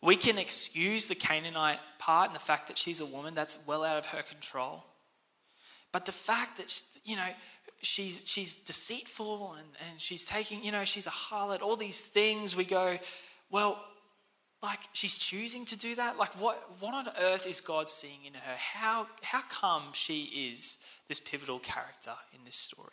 We 0.00 0.14
can 0.14 0.38
excuse 0.38 1.06
the 1.06 1.16
Canaanite 1.16 1.80
part 1.98 2.28
and 2.28 2.37
the 2.37 2.40
fact 2.40 2.68
that 2.68 2.78
she's 2.78 3.00
a 3.00 3.06
woman, 3.06 3.34
that's 3.34 3.58
well 3.66 3.82
out 3.82 3.96
of 3.96 4.06
her 4.06 4.22
control. 4.22 4.84
But 5.90 6.06
the 6.06 6.12
fact 6.12 6.58
that, 6.58 6.82
you 7.04 7.16
know, 7.16 7.28
she's, 7.82 8.23
she's 8.26 8.56
deceitful 8.56 9.54
and, 9.58 9.68
and 9.88 10.00
she's 10.00 10.25
taking, 10.25 10.64
you 10.64 10.73
know, 10.73 10.85
she's 10.85 11.06
a 11.06 11.11
harlot, 11.11 11.62
all 11.62 11.76
these 11.76 12.00
things, 12.00 12.56
we 12.56 12.64
go, 12.64 12.99
well, 13.50 13.82
like 14.62 14.80
she's 14.92 15.16
choosing 15.16 15.64
to 15.66 15.78
do 15.78 15.94
that? 15.94 16.18
Like 16.18 16.35
what, 16.40 16.61
what 16.80 16.94
on 16.94 17.12
earth 17.20 17.47
is 17.47 17.61
God 17.61 17.88
seeing 17.88 18.25
in 18.26 18.35
her? 18.35 18.56
How, 18.56 19.06
how 19.23 19.42
come 19.42 19.85
she 19.92 20.52
is 20.52 20.78
this 21.06 21.20
pivotal 21.20 21.61
character 21.61 22.14
in 22.35 22.44
this 22.44 22.56
story? 22.56 22.88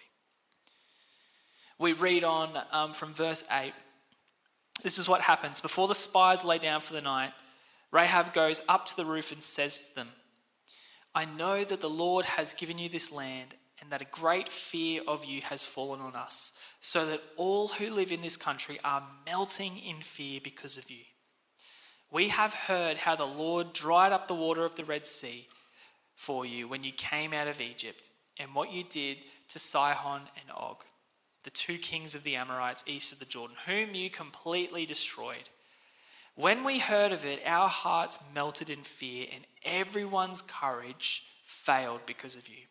We 1.80 1.94
read 1.94 2.24
on 2.24 2.50
um, 2.72 2.94
from 2.94 3.14
verse 3.14 3.44
8. 3.52 3.74
This 4.84 4.98
is 4.98 5.10
what 5.10 5.22
happens. 5.22 5.60
Before 5.60 5.88
the 5.88 5.96
spies 5.96 6.44
lay 6.44 6.58
down 6.58 6.82
for 6.82 6.94
the 6.94 7.02
night, 7.02 7.32
Rahab 7.92 8.34
goes 8.34 8.62
up 8.70 8.86
to 8.88 8.96
the 8.96 9.06
roof 9.06 9.32
and 9.32 9.42
says 9.42 9.88
to 9.88 9.96
them, 9.96 10.10
I 11.14 11.26
know 11.26 11.64
that 11.64 11.82
the 11.82 11.90
Lord 11.90 12.26
has 12.26 12.54
given 12.54 12.78
you 12.78 12.90
this 12.90 13.12
land 13.12 13.56
and 13.86 13.92
that 13.92 14.02
a 14.02 14.06
great 14.06 14.50
fear 14.50 15.00
of 15.08 15.26
you 15.26 15.42
has 15.42 15.64
fallen 15.64 16.02
on 16.02 16.16
us, 16.16 16.54
so 16.80 17.06
that 17.06 17.22
all 17.38 17.68
who 17.68 17.94
live 17.94 18.12
in 18.12 18.22
this 18.22 18.36
country 18.36 18.80
are 18.84 19.04
melting 19.28 19.78
in 19.78 19.98
fear 19.98 20.40
because 20.44 20.76
of 20.76 20.90
you. 20.90 21.04
We 22.12 22.30
have 22.30 22.56
heard 22.56 22.98
how 22.98 23.16
the 23.16 23.26
Lord 23.26 23.74
dried 23.74 24.12
up 24.12 24.28
the 24.28 24.34
water 24.34 24.66
of 24.66 24.76
the 24.76 24.86
Red 24.86 25.06
Sea 25.06 25.48
for 26.16 26.48
you 26.48 26.68
when 26.68 26.84
you 26.84 26.94
came 26.94 27.32
out 27.32 27.48
of 27.48 27.62
Egypt, 27.62 28.10
and 28.40 28.56
what 28.56 28.74
you 28.74 28.84
did 28.84 29.18
to 29.50 29.60
Sihon 29.60 30.22
and 30.36 30.58
Og, 30.58 30.84
the 31.44 31.52
two 31.52 31.78
kings 31.78 32.16
of 32.16 32.24
the 32.24 32.38
Amorites 32.38 32.84
east 32.88 33.14
of 33.14 33.20
the 33.20 33.26
Jordan, 33.26 33.56
whom 33.68 33.94
you 33.94 34.10
completely 34.10 34.88
destroyed. 34.88 35.48
When 36.34 36.64
we 36.64 36.80
heard 36.80 37.12
of 37.12 37.24
it, 37.24 37.40
our 37.46 37.70
hearts 37.70 38.18
melted 38.34 38.72
in 38.72 38.80
fear, 38.80 39.28
and 39.32 39.46
everyone's 39.64 40.42
courage 40.42 41.24
failed 41.44 42.02
because 42.08 42.36
of 42.36 42.50
you. 42.50 42.64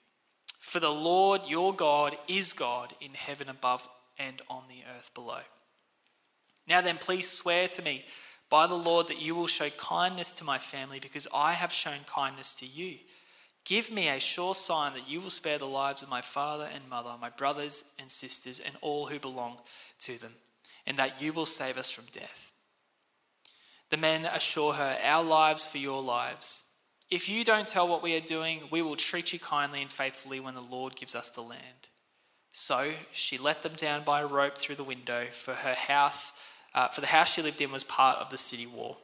For 0.65 0.81
the 0.81 0.89
Lord 0.89 1.43
your 1.47 1.75
God 1.75 2.17
is 2.27 2.55
God 2.55 2.95
in 2.99 3.13
heaven 3.13 3.51
above 3.51 3.87
and 4.19 4.41
on 4.49 4.63
the 4.67 4.83
earth 4.97 5.11
below. 5.15 5.41
Now 6.67 6.81
then, 6.81 6.97
please 6.97 7.31
swear 7.31 7.69
to 7.69 7.83
me 7.83 8.07
by 8.49 8.67
the 8.67 8.75
Lord 8.75 9.09
that 9.09 9.21
you 9.21 9.35
will 9.35 9.47
show 9.47 9.69
kindness 9.69 10.33
to 10.33 10.45
my 10.45 10.57
family 10.57 11.01
because 11.01 11.29
I 11.35 11.53
have 11.53 11.71
shown 11.71 11.99
kindness 12.07 12.55
to 12.57 12.67
you. 12.67 12.97
Give 13.67 13.93
me 13.93 14.09
a 14.09 14.19
sure 14.19 14.55
sign 14.55 14.95
that 14.95 15.07
you 15.07 15.21
will 15.21 15.29
spare 15.29 15.59
the 15.59 15.67
lives 15.67 16.03
of 16.03 16.09
my 16.09 16.23
father 16.23 16.67
and 16.75 16.89
mother, 16.89 17.11
my 17.21 17.29
brothers 17.29 17.85
and 17.99 18.11
sisters, 18.11 18.59
and 18.59 18.75
all 18.81 19.05
who 19.05 19.19
belong 19.19 19.59
to 20.01 20.19
them, 20.19 20.33
and 20.87 20.97
that 20.97 21.21
you 21.21 21.35
will 21.35 21.47
save 21.47 21.77
us 21.77 21.91
from 21.91 22.07
death. 22.11 22.53
The 23.91 23.99
men 23.99 24.25
assure 24.25 24.73
her, 24.73 24.97
Our 25.05 25.23
lives 25.23 25.67
for 25.67 25.79
your 25.79 26.03
lives. 26.03 26.64
If 27.15 27.29
you 27.29 27.45
don't 27.45 27.69
tell 27.69 27.87
what 27.87 28.03
we 28.03 28.17
are 28.17 28.21
doing, 28.21 28.63
we 28.73 28.83
will 28.83 28.97
treat 28.97 29.33
you 29.33 29.39
kindly 29.39 29.81
and 29.81 29.93
faithfully 29.93 30.41
when 30.41 30.57
the 30.57 30.61
Lord 30.61 30.97
gives 30.97 31.15
us 31.15 31.29
the 31.29 31.43
land. 31.43 31.89
So 32.51 32.91
she 33.13 33.39
let 33.39 33.63
them 33.63 33.75
down 33.75 34.03
by 34.03 34.23
a 34.23 34.27
rope 34.27 34.59
through 34.59 34.75
the 34.75 34.83
window, 34.83 35.27
for 35.31 35.55
her 35.55 35.75
house, 35.75 36.33
uh, 36.75 36.89
for 36.89 37.01
the 37.01 37.07
house 37.07 37.33
she 37.33 37.41
lived 37.41 37.61
in 37.61 37.71
was 37.71 37.85
part 37.85 38.19
of 38.19 38.31
the 38.31 38.37
city 38.37 38.67
wall. 38.67 38.99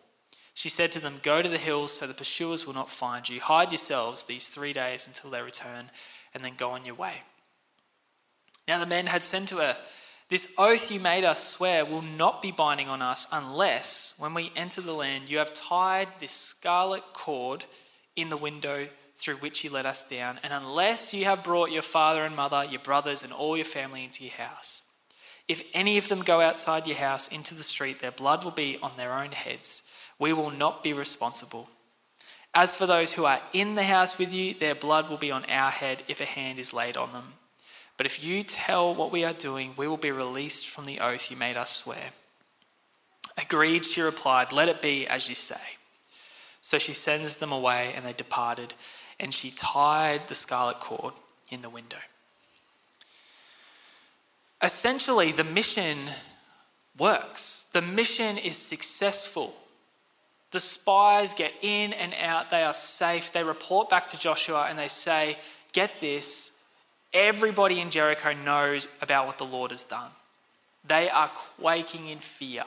She 0.54 0.68
said 0.68 0.90
to 0.90 1.00
them, 1.00 1.20
Go 1.22 1.40
to 1.40 1.48
the 1.48 1.56
hills 1.56 1.92
so 1.92 2.08
the 2.08 2.12
pursuers 2.12 2.66
will 2.66 2.74
not 2.74 2.90
find 2.90 3.28
you. 3.28 3.38
Hide 3.38 3.70
yourselves 3.70 4.24
these 4.24 4.48
three 4.48 4.72
days 4.72 5.06
until 5.06 5.30
they 5.30 5.40
return, 5.40 5.92
and 6.34 6.44
then 6.44 6.54
go 6.56 6.70
on 6.70 6.84
your 6.84 6.96
way. 6.96 7.22
Now 8.66 8.80
the 8.80 8.86
men 8.86 9.06
had 9.06 9.22
said 9.22 9.46
to 9.46 9.58
her, 9.58 9.76
This 10.30 10.48
oath 10.58 10.90
you 10.90 10.98
made 10.98 11.22
us 11.22 11.50
swear 11.50 11.84
will 11.84 12.02
not 12.02 12.42
be 12.42 12.50
binding 12.50 12.88
on 12.88 13.02
us 13.02 13.28
unless, 13.30 14.14
when 14.18 14.34
we 14.34 14.50
enter 14.56 14.80
the 14.80 14.94
land, 14.94 15.28
you 15.28 15.38
have 15.38 15.54
tied 15.54 16.08
this 16.18 16.32
scarlet 16.32 17.04
cord 17.12 17.66
in 18.16 18.28
the 18.28 18.36
window 18.36 18.86
through 19.16 19.36
which 19.36 19.64
you 19.64 19.70
let 19.70 19.86
us 19.86 20.02
down, 20.08 20.40
and 20.42 20.52
unless 20.52 21.12
you 21.12 21.26
have 21.26 21.44
brought 21.44 21.70
your 21.70 21.82
father 21.82 22.24
and 22.24 22.34
mother, 22.34 22.64
your 22.64 22.80
brothers, 22.80 23.22
and 23.22 23.32
all 23.32 23.56
your 23.56 23.66
family 23.66 24.04
into 24.04 24.24
your 24.24 24.32
house. 24.32 24.82
If 25.46 25.66
any 25.74 25.98
of 25.98 26.08
them 26.08 26.22
go 26.22 26.40
outside 26.40 26.86
your 26.86 26.96
house 26.96 27.28
into 27.28 27.54
the 27.54 27.62
street, 27.62 28.00
their 28.00 28.12
blood 28.12 28.44
will 28.44 28.50
be 28.52 28.78
on 28.82 28.92
their 28.96 29.12
own 29.12 29.32
heads 29.32 29.82
we 30.20 30.32
will 30.32 30.50
not 30.50 30.84
be 30.84 30.92
responsible. 30.92 31.68
As 32.54 32.72
for 32.72 32.86
those 32.86 33.12
who 33.12 33.24
are 33.24 33.40
in 33.52 33.74
the 33.74 33.82
house 33.82 34.18
with 34.18 34.32
you, 34.32 34.54
their 34.54 34.74
blood 34.74 35.08
will 35.08 35.16
be 35.16 35.32
on 35.32 35.44
our 35.46 35.70
head 35.70 36.02
if 36.06 36.20
a 36.20 36.26
hand 36.26 36.58
is 36.60 36.74
laid 36.74 36.96
on 36.96 37.12
them. 37.12 37.32
But 37.96 38.06
if 38.06 38.22
you 38.22 38.42
tell 38.42 38.94
what 38.94 39.10
we 39.10 39.24
are 39.24 39.32
doing, 39.32 39.74
we 39.76 39.88
will 39.88 39.96
be 39.96 40.10
released 40.10 40.68
from 40.68 40.86
the 40.86 41.00
oath 41.00 41.30
you 41.30 41.36
made 41.36 41.56
us 41.56 41.74
swear. 41.74 42.10
Agreed, 43.38 43.84
she 43.84 44.00
replied, 44.00 44.52
Let 44.52 44.68
it 44.68 44.82
be 44.82 45.06
as 45.06 45.28
you 45.28 45.34
say. 45.34 45.56
So 46.60 46.78
she 46.78 46.92
sends 46.92 47.36
them 47.36 47.52
away, 47.52 47.92
and 47.96 48.04
they 48.04 48.12
departed, 48.12 48.74
and 49.18 49.32
she 49.32 49.50
tied 49.50 50.28
the 50.28 50.34
scarlet 50.34 50.80
cord 50.80 51.14
in 51.50 51.62
the 51.62 51.70
window. 51.70 51.98
Essentially, 54.62 55.32
the 55.32 55.44
mission 55.44 55.98
works, 56.98 57.66
the 57.72 57.82
mission 57.82 58.36
is 58.36 58.56
successful. 58.56 59.54
The 60.50 60.60
spies 60.60 61.34
get 61.34 61.52
in 61.62 61.92
and 61.92 62.12
out, 62.20 62.50
they 62.50 62.64
are 62.64 62.74
safe. 62.74 63.32
They 63.32 63.44
report 63.44 63.88
back 63.88 64.06
to 64.08 64.18
Joshua 64.18 64.66
and 64.68 64.78
they 64.78 64.88
say, 64.88 65.38
Get 65.72 66.00
this, 66.00 66.50
everybody 67.14 67.80
in 67.80 67.90
Jericho 67.90 68.32
knows 68.32 68.88
about 69.00 69.26
what 69.26 69.38
the 69.38 69.44
Lord 69.44 69.70
has 69.70 69.84
done. 69.84 70.10
They 70.84 71.08
are 71.08 71.28
quaking 71.28 72.08
in 72.08 72.18
fear. 72.18 72.64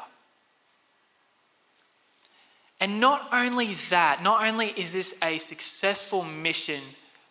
And 2.84 3.00
not 3.00 3.30
only 3.32 3.76
that, 3.92 4.22
not 4.22 4.46
only 4.46 4.68
is 4.68 4.92
this 4.92 5.16
a 5.24 5.38
successful 5.38 6.24
mission 6.24 6.82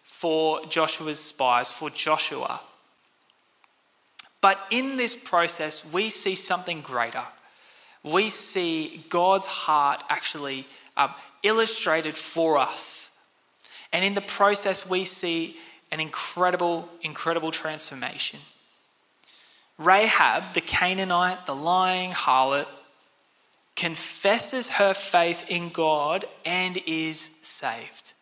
for 0.02 0.64
Joshua's 0.66 1.20
spies, 1.20 1.70
for 1.70 1.90
Joshua, 1.90 2.60
but 4.40 4.58
in 4.70 4.96
this 4.96 5.14
process, 5.14 5.84
we 5.92 6.08
see 6.08 6.34
something 6.34 6.80
greater 6.80 7.22
we 8.02 8.28
see 8.28 9.04
God's 9.08 9.46
heart 9.46 10.02
actually 10.08 10.66
um, 10.96 11.10
illustrated 11.42 12.16
for 12.16 12.58
us. 12.58 13.12
And 13.92 14.04
in 14.04 14.14
the 14.14 14.20
process, 14.20 14.88
we 14.88 15.04
see 15.04 15.56
an 15.92 16.00
incredible, 16.00 16.88
incredible 17.02 17.50
transformation. 17.50 18.40
Rahab, 19.78 20.54
the 20.54 20.60
Canaanite, 20.60 21.46
the 21.46 21.54
lying 21.54 22.10
harlot, 22.10 22.66
confesses 23.76 24.68
her 24.68 24.94
faith 24.94 25.46
in 25.48 25.68
God 25.70 26.24
and 26.44 26.78
is 26.86 27.30
saved. 27.40 28.12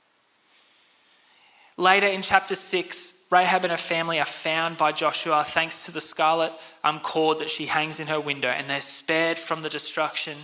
Later 1.77 2.07
in 2.07 2.23
chapter 2.23 2.55
6, 2.55 3.15
Rahab 3.31 3.65
and 3.65 3.71
her 3.71 3.79
family 3.79 4.19
are 4.19 4.27
found 4.27 4.77
by 4.77 4.93
Joshua 4.93 5.45
thanks 5.45 5.87
to 5.87 5.93
the 5.93 6.01
scarlet 6.01 6.53
um, 6.83 7.01
cord 7.01 7.39
that 7.39 7.49
she 7.49 7.67
hangs 7.67 8.01
in 8.01 8.09
her 8.09 8.21
window, 8.21 8.49
and 8.49 8.69
they're 8.69 8.81
spared 8.81 9.39
from 9.39 9.63
the 9.63 9.69
destruction 9.69 10.37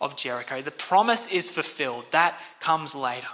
of 0.00 0.14
Jericho. 0.14 0.60
The 0.60 0.70
promise 0.70 1.26
is 1.28 1.50
fulfilled. 1.50 2.04
That 2.10 2.38
comes 2.60 2.94
later. 2.94 3.28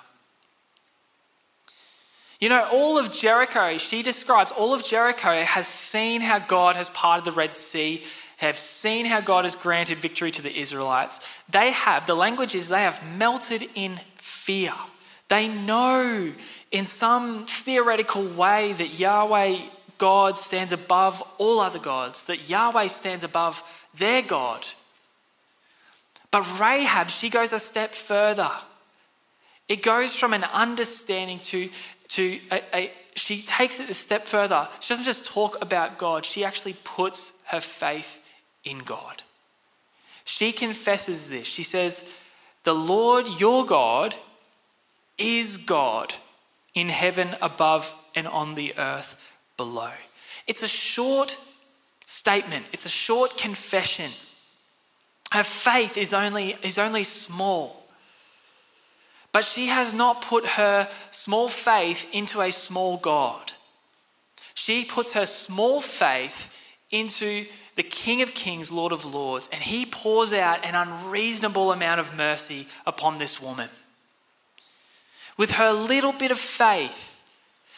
You 2.40 2.48
know, 2.48 2.66
all 2.72 2.98
of 2.98 3.12
Jericho, 3.12 3.76
she 3.76 4.02
describes, 4.02 4.50
all 4.52 4.72
of 4.72 4.82
Jericho 4.82 5.42
has 5.42 5.66
seen 5.66 6.22
how 6.22 6.38
God 6.38 6.76
has 6.76 6.88
parted 6.88 7.26
the 7.26 7.32
Red 7.32 7.52
Sea, 7.52 8.02
have 8.40 8.56
seen 8.56 9.04
how 9.04 9.20
God 9.20 9.44
has 9.44 9.54
granted 9.54 9.98
victory 9.98 10.30
to 10.30 10.40
the 10.40 10.58
Israelites. 10.58 11.20
They 11.50 11.72
have, 11.72 12.06
the 12.06 12.14
language 12.14 12.54
is, 12.54 12.68
they 12.68 12.80
have 12.80 13.04
melted 13.18 13.68
in 13.74 14.00
fear. 14.16 14.72
They 15.28 15.46
know 15.46 16.32
in 16.70 16.86
some 16.86 17.44
theoretical 17.44 18.24
way 18.24 18.72
that 18.72 18.98
Yahweh, 18.98 19.58
God, 19.98 20.38
stands 20.38 20.72
above 20.72 21.22
all 21.36 21.60
other 21.60 21.78
gods, 21.78 22.24
that 22.24 22.48
Yahweh 22.48 22.86
stands 22.86 23.24
above 23.24 23.62
their 23.94 24.22
God. 24.22 24.66
But 26.30 26.58
Rahab, 26.58 27.10
she 27.10 27.28
goes 27.28 27.52
a 27.52 27.58
step 27.58 27.90
further. 27.90 28.50
It 29.68 29.82
goes 29.82 30.16
from 30.16 30.32
an 30.32 30.44
understanding 30.44 31.40
to, 31.40 31.68
to 32.08 32.38
a, 32.50 32.62
a, 32.74 32.92
she 33.16 33.42
takes 33.42 33.80
it 33.80 33.90
a 33.90 33.94
step 33.94 34.22
further. 34.22 34.66
She 34.80 34.94
doesn't 34.94 35.04
just 35.04 35.26
talk 35.26 35.60
about 35.60 35.98
God, 35.98 36.24
she 36.24 36.42
actually 36.42 36.76
puts 36.84 37.34
her 37.48 37.60
faith 37.60 38.20
in 38.64 38.78
God. 38.80 39.22
She 40.24 40.52
confesses 40.52 41.28
this. 41.28 41.46
She 41.46 41.62
says, 41.62 42.04
The 42.64 42.74
Lord 42.74 43.26
your 43.40 43.64
God 43.66 44.14
is 45.18 45.56
God 45.56 46.14
in 46.74 46.88
heaven 46.88 47.28
above 47.42 47.92
and 48.14 48.26
on 48.26 48.54
the 48.54 48.74
earth 48.78 49.16
below. 49.56 49.90
It's 50.46 50.62
a 50.62 50.68
short 50.68 51.38
statement, 52.04 52.66
it's 52.72 52.86
a 52.86 52.90
short 52.90 53.36
confession. 53.36 54.10
Her 55.32 55.44
faith 55.44 55.96
is 55.96 56.12
only, 56.12 56.56
is 56.62 56.76
only 56.76 57.04
small. 57.04 57.80
But 59.32 59.44
she 59.44 59.66
has 59.66 59.94
not 59.94 60.22
put 60.22 60.44
her 60.44 60.88
small 61.10 61.48
faith 61.48 62.06
into 62.12 62.40
a 62.40 62.50
small 62.50 62.96
God. 62.96 63.52
She 64.54 64.84
puts 64.84 65.12
her 65.12 65.26
small 65.26 65.80
faith 65.80 66.58
into 66.90 67.46
the 67.80 67.88
King 67.88 68.20
of 68.20 68.34
Kings, 68.34 68.70
Lord 68.70 68.92
of 68.92 69.06
Lords, 69.06 69.48
and 69.50 69.62
he 69.62 69.86
pours 69.86 70.34
out 70.34 70.66
an 70.66 70.74
unreasonable 70.74 71.72
amount 71.72 71.98
of 71.98 72.14
mercy 72.14 72.66
upon 72.86 73.16
this 73.16 73.40
woman. 73.40 73.70
With 75.38 75.52
her 75.52 75.72
little 75.72 76.12
bit 76.12 76.30
of 76.30 76.36
faith, 76.36 77.24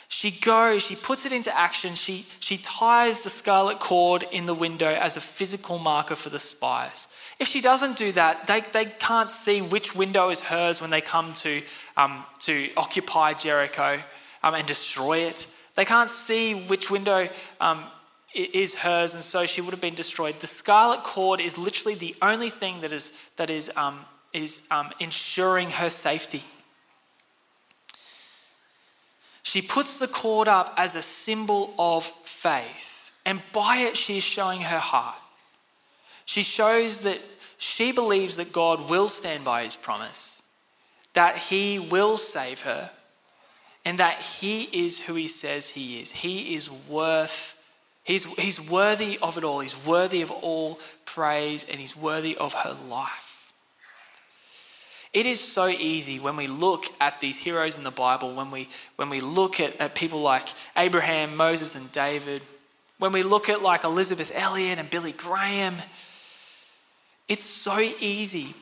she 0.09 0.33
goes, 0.33 0.83
she 0.83 0.97
puts 0.97 1.25
it 1.25 1.31
into 1.31 1.57
action, 1.57 1.95
she, 1.95 2.27
she 2.41 2.57
ties 2.57 3.21
the 3.21 3.31
scarlet 3.31 3.79
cord 3.79 4.25
in 4.33 4.47
the 4.47 4.55
window 4.55 4.89
as 4.89 5.17
a 5.17 5.21
physical 5.21 5.79
marker 5.79 6.17
for 6.17 6.31
the 6.31 6.39
spies. 6.41 7.07
If 7.39 7.47
she 7.47 7.61
doesn't 7.61 7.97
do 7.97 8.11
that, 8.11 8.49
they, 8.49 8.63
they 8.73 8.87
can't 8.87 9.31
see 9.31 9.63
which 9.63 9.95
window 9.95 10.31
is 10.31 10.41
hers 10.41 10.81
when 10.81 10.91
they 10.91 11.01
come 11.01 11.33
to, 11.35 11.63
um, 11.97 12.25
to 12.41 12.71
occupy 12.77 13.35
Jericho 13.35 14.01
um, 14.43 14.55
and 14.55 14.67
destroy 14.67 15.19
it. 15.19 15.47
They 15.77 15.85
can't 15.85 16.11
see 16.11 16.55
which 16.55 16.91
window 16.91 17.29
um, 17.61 17.85
is 18.35 18.75
hers, 18.75 19.15
and 19.15 19.23
so 19.23 19.47
she 19.47 19.61
would 19.61 19.73
have 19.73 19.81
been 19.81 19.95
destroyed. 19.95 20.41
The 20.41 20.47
scarlet 20.47 21.03
cord 21.03 21.41
is 21.41 21.59
literally 21.59 21.95
the 21.95 22.15
only 22.23 22.51
thing 22.51 22.81
that 22.81 22.93
is, 22.93 23.13
that 23.37 23.51
is, 23.51 23.71
um, 23.77 24.05
is 24.33 24.63
um, 24.71 24.91
ensuring 25.01 25.71
her 25.71 25.91
safety. 25.91 26.43
She 29.43 29.61
puts 29.61 29.99
the 29.99 30.09
cord 30.09 30.49
up 30.49 30.73
as 30.77 30.97
a 30.97 31.03
symbol 31.03 31.75
of 31.79 32.05
faith, 32.05 33.13
and 33.27 33.43
by 33.53 33.79
it, 33.79 33.97
she 33.97 34.17
is 34.17 34.25
showing 34.25 34.63
her 34.63 34.79
heart. 34.79 35.17
She 36.25 36.43
shows 36.43 37.01
that 37.01 37.21
she 37.59 37.93
believes 37.93 38.37
that 38.37 38.53
God 38.53 38.89
will 38.89 39.09
stand 39.09 39.45
by 39.45 39.65
his 39.65 39.77
promise, 39.77 40.43
that 41.13 41.37
he 41.37 41.79
will 41.79 42.17
save 42.17 42.63
her, 42.63 42.91
and 43.85 43.99
that 43.99 44.21
he 44.21 44.65
is 44.65 45.01
who 45.01 45.15
he 45.15 45.27
says 45.27 45.71
he 45.71 46.01
is. 46.01 46.13
He 46.13 46.55
is 46.55 46.71
worth, 46.71 47.57
he's, 48.05 48.25
he's 48.35 48.61
worthy 48.61 49.19
of 49.23 49.39
it 49.39 49.45
all. 49.45 49.61
He's 49.61 49.77
worthy 49.87 50.23
of 50.23 50.31
all 50.31 50.79
praise 51.05 51.67
and 51.71 51.81
he's 51.81 51.97
worthy 51.97 52.37
of 52.37 52.55
her 52.55 52.77
life. 52.89 53.53
It 55.13 55.27
is 55.27 55.41
so 55.41 55.69
easy 55.69 56.19
when 56.19 56.37
we 56.37 56.47
look 56.47 56.87
at 56.99 57.21
these 57.21 57.39
heroes 57.39 57.77
in 57.77 57.85
the 57.85 57.91
Bible, 57.91 58.35
when 58.35 58.51
we, 58.51 58.69
when 58.97 59.11
we 59.11 59.21
look 59.21 59.61
at, 59.61 59.79
at 59.79 59.95
people 59.95 60.23
like 60.23 60.49
Abraham, 60.77 61.37
Moses, 61.37 61.75
and 61.75 61.93
David, 61.93 62.43
when 62.99 63.13
we 63.13 63.23
look 63.23 63.51
at 63.51 63.63
like 63.63 63.85
Elisabeth 63.85 64.33
Elliot 64.35 64.79
and 64.79 64.89
Billy 64.89 65.13
Graham, 65.13 65.75
it's 67.29 67.45
so 67.45 67.79
easy 67.79 68.55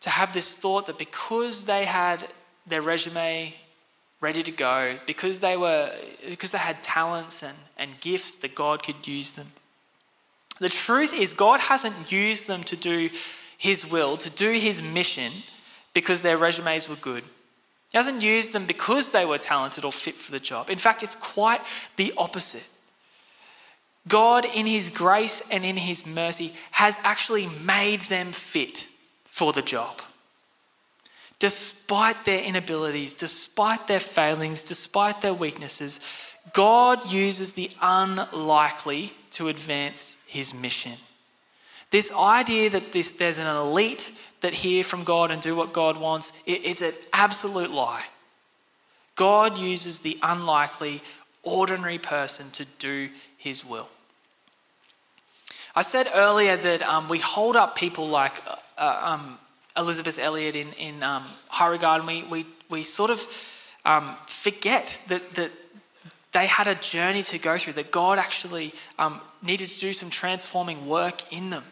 to 0.00 0.10
have 0.10 0.34
this 0.34 0.56
thought 0.56 0.86
that 0.86 0.98
because 0.98 1.64
they 1.64 1.86
had 1.86 2.26
their 2.66 2.82
resume 2.82 3.54
ready 4.24 4.42
to 4.42 4.50
go, 4.50 4.96
because 5.06 5.40
they 5.40 5.56
were 5.56 5.90
because 6.28 6.50
they 6.50 6.58
had 6.70 6.82
talents 6.82 7.42
and, 7.42 7.56
and 7.78 8.00
gifts 8.00 8.36
that 8.36 8.54
God 8.54 8.82
could 8.82 9.06
use 9.06 9.30
them. 9.32 9.48
The 10.58 10.70
truth 10.70 11.12
is 11.12 11.34
God 11.34 11.60
hasn't 11.60 12.10
used 12.10 12.46
them 12.46 12.62
to 12.64 12.76
do 12.76 13.10
his 13.58 13.88
will, 13.88 14.16
to 14.16 14.30
do 14.30 14.52
his 14.52 14.80
mission 14.80 15.32
because 15.92 16.22
their 16.22 16.38
resumes 16.38 16.88
were 16.88 16.96
good. 16.96 17.24
He 17.92 17.98
hasn't 17.98 18.22
used 18.22 18.52
them 18.52 18.66
because 18.66 19.12
they 19.12 19.26
were 19.26 19.38
talented 19.38 19.84
or 19.84 19.92
fit 19.92 20.14
for 20.14 20.32
the 20.32 20.40
job. 20.40 20.70
In 20.70 20.78
fact, 20.78 21.02
it's 21.02 21.14
quite 21.14 21.60
the 21.96 22.12
opposite. 22.16 22.68
God, 24.08 24.44
in 24.44 24.66
His 24.66 24.90
grace 24.90 25.40
and 25.50 25.64
in 25.64 25.76
His 25.76 26.04
mercy, 26.04 26.52
has 26.72 26.98
actually 27.04 27.46
made 27.64 28.00
them 28.02 28.32
fit 28.32 28.88
for 29.24 29.52
the 29.52 29.62
job 29.62 30.02
despite 31.44 32.24
their 32.24 32.42
inabilities, 32.42 33.12
despite 33.12 33.86
their 33.86 34.00
failings, 34.00 34.64
despite 34.64 35.20
their 35.20 35.34
weaknesses, 35.34 36.00
God 36.54 37.12
uses 37.12 37.52
the 37.52 37.70
unlikely 37.82 39.12
to 39.32 39.48
advance 39.48 40.16
his 40.26 40.54
mission. 40.54 40.94
This 41.90 42.10
idea 42.12 42.70
that 42.70 42.92
this, 42.94 43.12
there's 43.12 43.36
an 43.36 43.46
elite 43.46 44.10
that 44.40 44.54
hear 44.54 44.82
from 44.82 45.04
God 45.04 45.30
and 45.30 45.42
do 45.42 45.54
what 45.54 45.74
God 45.74 45.98
wants 45.98 46.32
is 46.46 46.80
an 46.80 46.94
absolute 47.12 47.70
lie. 47.70 48.06
God 49.14 49.58
uses 49.58 49.98
the 49.98 50.16
unlikely, 50.22 51.02
ordinary 51.42 51.98
person 51.98 52.50
to 52.52 52.64
do 52.78 53.10
his 53.36 53.66
will. 53.66 53.90
I 55.76 55.82
said 55.82 56.08
earlier 56.14 56.56
that 56.56 56.82
um, 56.82 57.06
we 57.06 57.18
hold 57.18 57.54
up 57.54 57.76
people 57.76 58.08
like 58.08 58.32
uh, 58.78 59.02
um, 59.04 59.38
Elisabeth 59.76 60.18
Elliot 60.18 60.56
in, 60.56 60.72
in 60.74 61.02
um, 61.02 61.24
we, 62.06 62.22
we, 62.24 62.46
we 62.70 62.82
sort 62.82 63.10
of 63.10 63.26
um, 63.84 64.16
forget 64.26 65.00
that, 65.08 65.34
that 65.34 65.50
they 66.32 66.46
had 66.46 66.66
a 66.66 66.74
journey 66.76 67.22
to 67.22 67.38
go 67.38 67.58
through, 67.58 67.74
that 67.74 67.90
God 67.90 68.18
actually 68.18 68.72
um, 68.98 69.20
needed 69.42 69.68
to 69.68 69.80
do 69.80 69.92
some 69.92 70.10
transforming 70.10 70.86
work 70.86 71.32
in 71.32 71.50
them. 71.50 71.64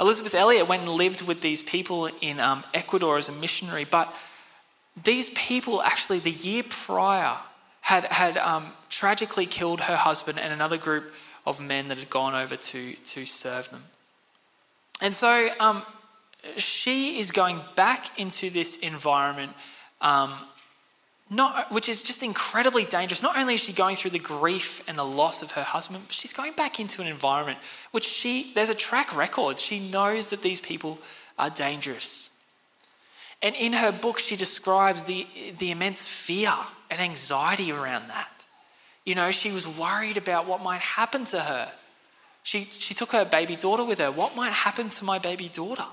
Elisabeth 0.00 0.34
Elliot 0.34 0.68
went 0.68 0.82
and 0.82 0.92
lived 0.92 1.22
with 1.22 1.40
these 1.40 1.60
people 1.60 2.08
in 2.20 2.38
um, 2.38 2.62
Ecuador 2.72 3.18
as 3.18 3.28
a 3.28 3.32
missionary, 3.32 3.84
but 3.84 4.14
these 5.02 5.28
people 5.30 5.82
actually, 5.82 6.20
the 6.20 6.30
year 6.30 6.62
prior, 6.68 7.36
had, 7.80 8.04
had 8.04 8.36
um, 8.36 8.66
tragically 8.90 9.46
killed 9.46 9.80
her 9.80 9.96
husband 9.96 10.38
and 10.38 10.52
another 10.52 10.76
group 10.76 11.12
of 11.46 11.60
men 11.60 11.88
that 11.88 11.98
had 11.98 12.10
gone 12.10 12.34
over 12.34 12.56
to, 12.56 12.92
to 12.92 13.26
serve 13.26 13.70
them. 13.70 13.82
And 15.00 15.14
so 15.14 15.48
um, 15.58 15.82
she 16.56 17.18
is 17.18 17.30
going 17.30 17.60
back 17.76 18.18
into 18.18 18.50
this 18.50 18.76
environment, 18.78 19.52
um, 20.00 20.32
not, 21.30 21.70
which 21.70 21.88
is 21.88 22.02
just 22.02 22.22
incredibly 22.22 22.84
dangerous. 22.84 23.22
Not 23.22 23.36
only 23.36 23.54
is 23.54 23.60
she 23.60 23.72
going 23.72 23.96
through 23.96 24.12
the 24.12 24.18
grief 24.18 24.82
and 24.88 24.96
the 24.96 25.04
loss 25.04 25.42
of 25.42 25.52
her 25.52 25.62
husband, 25.62 26.04
but 26.06 26.14
she's 26.14 26.32
going 26.32 26.52
back 26.54 26.80
into 26.80 27.02
an 27.02 27.08
environment 27.08 27.58
which 27.90 28.04
she, 28.04 28.52
there's 28.54 28.70
a 28.70 28.74
track 28.74 29.14
record. 29.14 29.58
She 29.58 29.78
knows 29.78 30.28
that 30.28 30.42
these 30.42 30.60
people 30.60 30.98
are 31.38 31.50
dangerous. 31.50 32.30
And 33.42 33.54
in 33.54 33.72
her 33.74 33.92
book, 33.92 34.18
she 34.18 34.36
describes 34.36 35.04
the, 35.04 35.26
the 35.58 35.70
immense 35.70 36.06
fear 36.06 36.52
and 36.90 37.00
anxiety 37.00 37.70
around 37.70 38.08
that. 38.08 38.44
You 39.04 39.14
know, 39.14 39.30
she 39.30 39.52
was 39.52 39.66
worried 39.66 40.16
about 40.16 40.46
what 40.46 40.62
might 40.62 40.80
happen 40.80 41.24
to 41.26 41.40
her. 41.40 41.70
She, 42.42 42.64
she 42.64 42.94
took 42.94 43.12
her 43.12 43.24
baby 43.24 43.56
daughter 43.56 43.84
with 43.84 43.98
her. 43.98 44.10
What 44.10 44.34
might 44.34 44.52
happen 44.52 44.88
to 44.88 45.04
my 45.04 45.18
baby 45.18 45.48
daughter? 45.48 45.84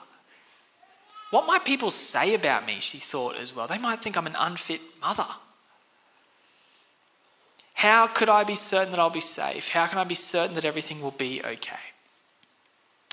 What 1.31 1.47
might 1.47 1.65
people 1.65 1.89
say 1.89 2.33
about 2.33 2.65
me? 2.65 2.77
She 2.79 2.97
thought 2.97 3.35
as 3.35 3.55
well. 3.55 3.67
They 3.67 3.77
might 3.77 3.99
think 3.99 4.17
I'm 4.17 4.27
an 4.27 4.35
unfit 4.37 4.81
mother. 5.01 5.25
How 7.73 8.07
could 8.07 8.29
I 8.29 8.43
be 8.43 8.55
certain 8.55 8.91
that 8.91 8.99
I'll 8.99 9.09
be 9.09 9.19
safe? 9.19 9.69
How 9.69 9.85
can 9.85 9.97
I 9.97 10.05
be 10.05 10.15
certain 10.15 10.55
that 10.55 10.65
everything 10.65 11.01
will 11.01 11.11
be 11.11 11.41
okay? 11.43 11.75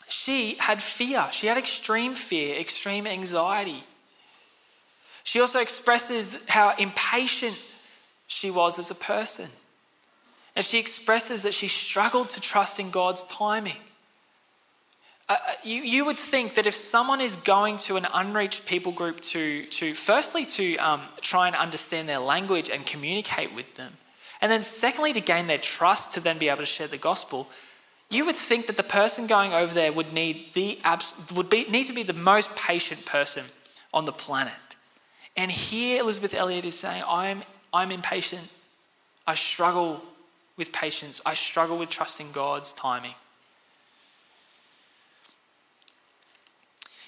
She 0.09 0.55
had 0.55 0.83
fear. 0.83 1.27
She 1.33 1.47
had 1.49 1.59
extreme 1.59 2.15
fear, 2.15 2.59
extreme 2.59 3.07
anxiety. 3.07 3.83
She 5.25 5.41
also 5.41 5.59
expresses 5.59 6.45
how 6.49 6.75
impatient 6.79 7.59
she 8.27 8.51
was 8.51 8.79
as 8.79 8.91
a 8.91 8.95
person. 8.95 9.49
And 10.55 10.65
she 10.65 10.79
expresses 10.79 11.43
that 11.43 11.55
she 11.55 11.69
struggled 11.69 12.31
to 12.31 12.41
trust 12.41 12.79
in 12.79 12.91
God's 12.91 13.25
timing. 13.25 13.81
Uh, 15.33 15.37
uh, 15.49 15.53
you, 15.65 15.81
you 15.81 16.05
would 16.05 16.19
think 16.19 16.57
that 16.57 16.67
if 16.67 16.75
someone 16.75 17.19
is 17.19 17.37
going 17.37 17.79
to 17.79 17.97
an 17.97 18.07
unreached 18.13 18.67
people 18.67 18.93
group 18.93 19.19
to, 19.19 19.65
to 19.65 19.95
firstly, 19.95 20.45
to 20.45 20.77
um, 20.77 21.01
try 21.23 21.47
and 21.47 21.57
understand 21.57 22.07
their 22.07 22.19
language 22.19 22.69
and 22.69 22.85
communicate 22.85 23.51
with 23.55 23.75
them, 23.77 23.95
and 24.43 24.53
then 24.53 24.61
secondly, 24.61 25.15
to 25.15 25.23
gain 25.23 25.47
their 25.47 25.57
trust 25.57 26.13
to 26.13 26.21
then 26.21 26.37
be 26.37 26.51
able 26.51 26.59
to 26.59 26.67
share 26.67 26.87
the 26.87 26.99
gospel, 26.99 27.49
you 28.11 28.27
would 28.27 28.37
think 28.37 28.67
that 28.67 28.77
the 28.77 28.83
person 28.83 29.27
going 29.27 29.55
over 29.55 29.73
there 29.73 29.91
would 29.91 30.13
need, 30.13 30.53
the, 30.53 30.79
would 31.35 31.49
be, 31.49 31.65
need 31.65 31.85
to 31.85 31.95
be 31.95 32.03
the 32.03 32.13
most 32.13 32.55
patient 32.55 33.07
person 33.07 33.45
on 33.95 34.05
the 34.05 34.13
planet. 34.13 34.53
And 35.35 35.51
here 35.51 36.03
Elisabeth 36.03 36.35
Elliot 36.35 36.67
is 36.67 36.79
saying, 36.79 37.05
I'm, 37.09 37.41
I'm 37.73 37.91
impatient. 37.91 38.51
I 39.27 39.35
struggle 39.35 40.03
with 40.59 40.73
patience. 40.73 41.23
I 41.25 41.33
struggle 41.33 41.79
with 41.79 41.89
trusting 41.89 42.33
God's 42.33 42.75
timing. 42.75 43.15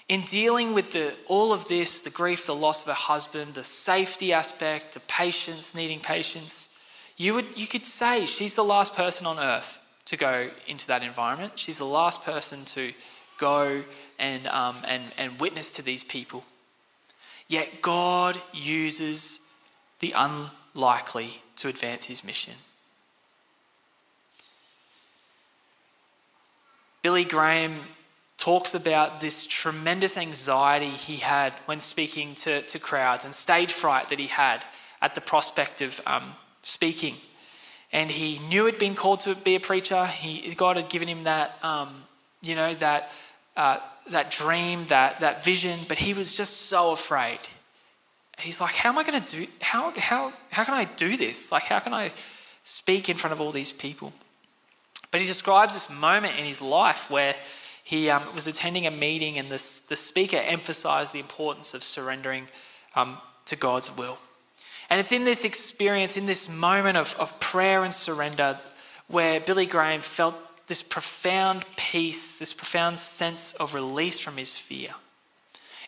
In 0.08 0.22
dealing 0.22 0.74
with 0.74 0.92
the, 0.92 1.16
all 1.28 1.52
of 1.52 1.66
this, 1.68 2.02
the 2.02 2.10
grief, 2.10 2.46
the 2.46 2.54
loss 2.54 2.82
of 2.82 2.88
her 2.88 2.92
husband, 2.92 3.54
the 3.54 3.64
safety 3.64 4.32
aspect, 4.32 4.94
the 4.94 5.00
patience, 5.00 5.74
needing 5.74 6.00
patience, 6.00 6.68
you, 7.16 7.34
would, 7.34 7.58
you 7.58 7.66
could 7.66 7.86
say 7.86 8.26
she's 8.26 8.54
the 8.54 8.64
last 8.64 8.94
person 8.94 9.26
on 9.26 9.38
earth 9.38 9.80
to 10.06 10.16
go 10.16 10.50
into 10.66 10.86
that 10.88 11.02
environment. 11.02 11.58
She's 11.58 11.78
the 11.78 11.86
last 11.86 12.22
person 12.22 12.64
to 12.66 12.92
go 13.38 13.82
and, 14.18 14.46
um, 14.48 14.76
and, 14.86 15.04
and 15.16 15.40
witness 15.40 15.72
to 15.76 15.82
these 15.82 16.04
people. 16.04 16.44
Yet 17.48 17.80
God 17.80 18.40
uses 18.52 19.40
the 20.00 20.14
unlikely 20.16 21.40
to 21.56 21.68
advance 21.68 22.04
his 22.06 22.24
mission. 22.24 22.54
Billy 27.02 27.24
Graham 27.24 27.80
talks 28.44 28.74
about 28.74 29.22
this 29.22 29.46
tremendous 29.46 30.18
anxiety 30.18 30.90
he 30.90 31.16
had 31.16 31.50
when 31.64 31.80
speaking 31.80 32.34
to, 32.34 32.60
to 32.60 32.78
crowds 32.78 33.24
and 33.24 33.34
stage 33.34 33.72
fright 33.72 34.10
that 34.10 34.18
he 34.18 34.26
had 34.26 34.62
at 35.00 35.14
the 35.14 35.20
prospect 35.22 35.80
of 35.80 35.98
um, 36.06 36.34
speaking. 36.60 37.14
And 37.90 38.10
he 38.10 38.38
knew 38.50 38.66
he'd 38.66 38.78
been 38.78 38.94
called 38.94 39.20
to 39.20 39.34
be 39.34 39.54
a 39.54 39.60
preacher. 39.60 40.04
He, 40.04 40.54
God 40.56 40.76
had 40.76 40.90
given 40.90 41.08
him 41.08 41.24
that, 41.24 41.56
um, 41.62 41.88
you 42.42 42.54
know, 42.54 42.74
that, 42.74 43.12
uh, 43.56 43.78
that 44.10 44.30
dream, 44.30 44.84
that, 44.88 45.20
that 45.20 45.42
vision, 45.42 45.80
but 45.88 45.96
he 45.96 46.12
was 46.12 46.36
just 46.36 46.68
so 46.68 46.92
afraid. 46.92 47.38
He's 48.38 48.60
like, 48.60 48.74
how 48.74 48.90
am 48.90 48.98
I 48.98 49.04
going 49.04 49.22
to 49.22 49.36
do, 49.36 49.46
how, 49.62 49.90
how, 49.96 50.34
how 50.50 50.64
can 50.64 50.74
I 50.74 50.84
do 50.84 51.16
this? 51.16 51.50
Like, 51.50 51.62
how 51.62 51.78
can 51.78 51.94
I 51.94 52.12
speak 52.62 53.08
in 53.08 53.16
front 53.16 53.32
of 53.32 53.40
all 53.40 53.52
these 53.52 53.72
people? 53.72 54.12
But 55.10 55.22
he 55.22 55.26
describes 55.26 55.72
this 55.72 55.88
moment 55.88 56.38
in 56.38 56.44
his 56.44 56.60
life 56.60 57.10
where 57.10 57.34
he 57.84 58.08
um, 58.08 58.22
was 58.34 58.46
attending 58.46 58.86
a 58.86 58.90
meeting, 58.90 59.38
and 59.38 59.52
this, 59.52 59.80
the 59.80 59.94
speaker 59.94 60.38
emphasized 60.38 61.12
the 61.12 61.20
importance 61.20 61.74
of 61.74 61.82
surrendering 61.82 62.48
um, 62.96 63.18
to 63.44 63.56
God's 63.56 63.94
will. 63.94 64.18
And 64.88 64.98
it's 64.98 65.12
in 65.12 65.24
this 65.24 65.44
experience, 65.44 66.16
in 66.16 66.24
this 66.24 66.48
moment 66.48 66.96
of, 66.96 67.14
of 67.18 67.38
prayer 67.40 67.84
and 67.84 67.92
surrender, 67.92 68.58
where 69.08 69.38
Billy 69.38 69.66
Graham 69.66 70.00
felt 70.00 70.34
this 70.66 70.82
profound 70.82 71.66
peace, 71.76 72.38
this 72.38 72.54
profound 72.54 72.98
sense 72.98 73.52
of 73.54 73.74
release 73.74 74.18
from 74.18 74.38
his 74.38 74.52
fear. 74.52 74.88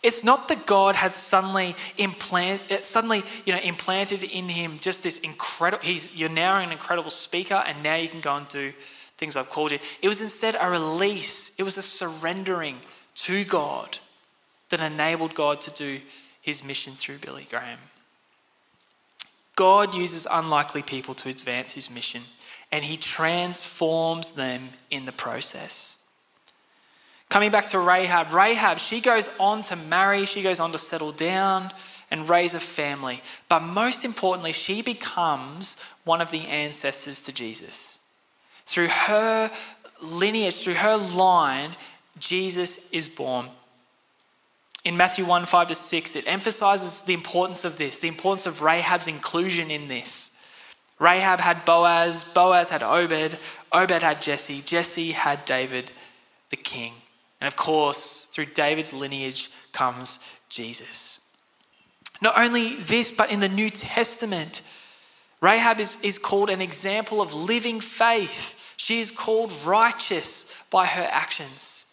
It's 0.02 0.22
not 0.22 0.48
that 0.48 0.66
God 0.66 0.96
had 0.96 1.14
suddenly 1.14 1.74
implant, 1.96 2.70
uh, 2.70 2.82
suddenly 2.82 3.22
you 3.46 3.54
know, 3.54 3.58
implanted 3.60 4.22
in 4.22 4.50
him 4.50 4.78
just 4.82 5.02
this 5.02 5.18
incredible. 5.18 5.82
He's 5.82 6.14
you're 6.14 6.28
now 6.28 6.58
an 6.58 6.72
incredible 6.72 7.10
speaker, 7.10 7.64
and 7.66 7.82
now 7.82 7.96
you 7.96 8.08
can 8.08 8.20
go 8.20 8.36
and 8.36 8.46
do 8.48 8.72
things 9.18 9.36
I've 9.36 9.50
called 9.50 9.72
you. 9.72 9.78
It 10.02 10.08
was 10.08 10.20
instead 10.20 10.56
a 10.60 10.70
release, 10.70 11.52
it 11.58 11.62
was 11.62 11.78
a 11.78 11.82
surrendering 11.82 12.78
to 13.14 13.44
God 13.44 13.98
that 14.70 14.80
enabled 14.80 15.34
God 15.34 15.60
to 15.62 15.70
do 15.70 15.98
his 16.40 16.64
mission 16.64 16.94
through 16.94 17.18
Billy 17.18 17.46
Graham. 17.48 17.78
God 19.56 19.94
uses 19.94 20.26
unlikely 20.30 20.82
people 20.82 21.14
to 21.14 21.30
advance 21.30 21.72
his 21.72 21.90
mission, 21.90 22.22
and 22.70 22.84
he 22.84 22.96
transforms 22.96 24.32
them 24.32 24.68
in 24.90 25.06
the 25.06 25.12
process. 25.12 25.96
Coming 27.28 27.50
back 27.50 27.66
to 27.68 27.78
Rahab, 27.78 28.32
Rahab, 28.32 28.78
she 28.78 29.00
goes 29.00 29.28
on 29.40 29.62
to 29.62 29.76
marry, 29.76 30.26
she 30.26 30.42
goes 30.42 30.60
on 30.60 30.72
to 30.72 30.78
settle 30.78 31.12
down 31.12 31.70
and 32.10 32.28
raise 32.28 32.54
a 32.54 32.60
family. 32.60 33.22
But 33.48 33.60
most 33.60 34.04
importantly, 34.04 34.52
she 34.52 34.82
becomes 34.82 35.76
one 36.04 36.20
of 36.20 36.30
the 36.30 36.46
ancestors 36.46 37.22
to 37.24 37.32
Jesus. 37.32 37.98
Through 38.66 38.88
her 38.88 39.50
lineage, 40.02 40.62
through 40.62 40.74
her 40.74 40.96
line, 40.96 41.70
Jesus 42.18 42.90
is 42.90 43.08
born. 43.08 43.46
In 44.84 44.96
Matthew 44.96 45.24
1 45.24 45.46
5 45.46 45.68
to 45.68 45.74
6, 45.74 46.16
it 46.16 46.24
emphasizes 46.26 47.02
the 47.02 47.14
importance 47.14 47.64
of 47.64 47.78
this, 47.78 47.98
the 47.98 48.08
importance 48.08 48.46
of 48.46 48.62
Rahab's 48.62 49.08
inclusion 49.08 49.70
in 49.70 49.88
this. 49.88 50.30
Rahab 50.98 51.40
had 51.40 51.64
Boaz, 51.64 52.24
Boaz 52.24 52.70
had 52.70 52.82
Obed, 52.82 53.38
Obed 53.72 54.02
had 54.02 54.22
Jesse, 54.22 54.62
Jesse 54.62 55.12
had 55.12 55.44
David, 55.44 55.92
the 56.50 56.56
king. 56.56 56.92
And 57.40 57.48
of 57.48 57.56
course, 57.56 58.26
through 58.26 58.46
David's 58.46 58.92
lineage 58.92 59.50
comes 59.72 60.20
Jesus. 60.48 61.20
Not 62.22 62.38
only 62.38 62.76
this, 62.76 63.10
but 63.10 63.30
in 63.30 63.40
the 63.40 63.48
New 63.48 63.68
Testament, 63.68 64.62
Rahab 65.40 65.80
is, 65.80 65.98
is 66.02 66.18
called 66.18 66.48
an 66.48 66.62
example 66.62 67.20
of 67.20 67.34
living 67.34 67.80
faith. 67.80 68.55
She 68.86 69.00
is 69.00 69.10
called 69.10 69.52
righteous 69.64 70.46
by 70.70 70.86
her 70.86 71.08
actions. 71.10 71.86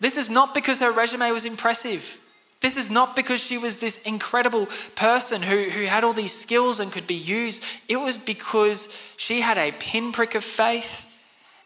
This 0.00 0.16
is 0.16 0.28
not 0.28 0.52
because 0.52 0.80
her 0.80 0.90
resume 0.90 1.30
was 1.30 1.44
impressive. 1.44 2.18
This 2.60 2.76
is 2.76 2.90
not 2.90 3.14
because 3.14 3.38
she 3.40 3.56
was 3.56 3.78
this 3.78 3.98
incredible 3.98 4.66
person 4.96 5.42
who, 5.42 5.70
who 5.70 5.84
had 5.84 6.02
all 6.02 6.12
these 6.12 6.36
skills 6.36 6.80
and 6.80 6.90
could 6.90 7.06
be 7.06 7.14
used. 7.14 7.62
It 7.86 7.98
was 7.98 8.18
because 8.18 8.88
she 9.16 9.40
had 9.40 9.58
a 9.58 9.70
pinprick 9.78 10.34
of 10.34 10.42
faith 10.42 11.06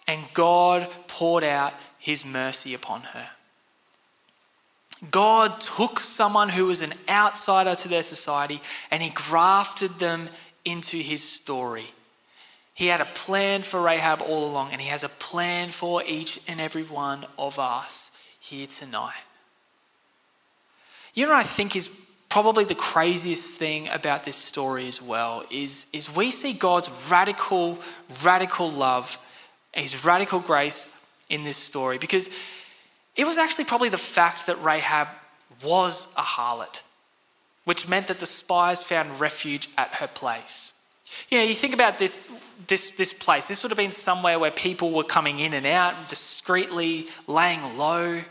and 0.06 0.22
God 0.34 0.86
poured 1.06 1.42
out 1.42 1.72
his 1.98 2.22
mercy 2.22 2.74
upon 2.74 3.00
her. 3.00 3.26
God 5.10 5.62
took 5.62 5.98
someone 5.98 6.50
who 6.50 6.66
was 6.66 6.82
an 6.82 6.92
outsider 7.08 7.74
to 7.74 7.88
their 7.88 8.02
society 8.02 8.60
and 8.90 9.02
he 9.02 9.08
grafted 9.08 9.92
them 9.92 10.28
into 10.66 10.98
his 10.98 11.26
story. 11.26 11.86
He 12.80 12.86
had 12.86 13.02
a 13.02 13.04
plan 13.04 13.60
for 13.60 13.78
Rahab 13.78 14.22
all 14.22 14.50
along, 14.50 14.70
and 14.72 14.80
he 14.80 14.88
has 14.88 15.04
a 15.04 15.10
plan 15.10 15.68
for 15.68 16.02
each 16.06 16.40
and 16.48 16.58
every 16.58 16.82
one 16.82 17.26
of 17.38 17.58
us 17.58 18.10
here 18.40 18.66
tonight. 18.66 19.22
You 21.12 21.26
know 21.26 21.32
what 21.32 21.40
I 21.40 21.42
think 21.42 21.76
is 21.76 21.90
probably 22.30 22.64
the 22.64 22.74
craziest 22.74 23.52
thing 23.52 23.90
about 23.90 24.24
this 24.24 24.36
story 24.36 24.88
as 24.88 25.02
well 25.02 25.44
is, 25.50 25.88
is 25.92 26.16
we 26.16 26.30
see 26.30 26.54
God's 26.54 26.88
radical, 27.10 27.78
radical 28.24 28.70
love, 28.70 29.18
his 29.74 30.02
radical 30.02 30.40
grace 30.40 30.88
in 31.28 31.42
this 31.42 31.58
story 31.58 31.98
because 31.98 32.30
it 33.14 33.26
was 33.26 33.36
actually 33.36 33.66
probably 33.66 33.90
the 33.90 33.98
fact 33.98 34.46
that 34.46 34.56
Rahab 34.62 35.08
was 35.62 36.08
a 36.16 36.22
harlot, 36.22 36.80
which 37.64 37.86
meant 37.86 38.06
that 38.06 38.20
the 38.20 38.26
spies 38.26 38.82
found 38.82 39.20
refuge 39.20 39.68
at 39.76 39.88
her 39.96 40.06
place. 40.06 40.72
You 41.28 41.38
know, 41.38 41.44
you 41.44 41.54
think 41.54 41.74
about 41.74 41.98
this, 41.98 42.30
this, 42.66 42.90
this 42.90 43.12
place. 43.12 43.48
This 43.48 43.62
would 43.62 43.70
have 43.70 43.78
been 43.78 43.92
somewhere 43.92 44.38
where 44.38 44.50
people 44.50 44.90
were 44.90 45.04
coming 45.04 45.38
in 45.38 45.54
and 45.54 45.66
out, 45.66 46.08
discreetly 46.08 47.06
laying 47.26 47.76
low. 47.76 48.22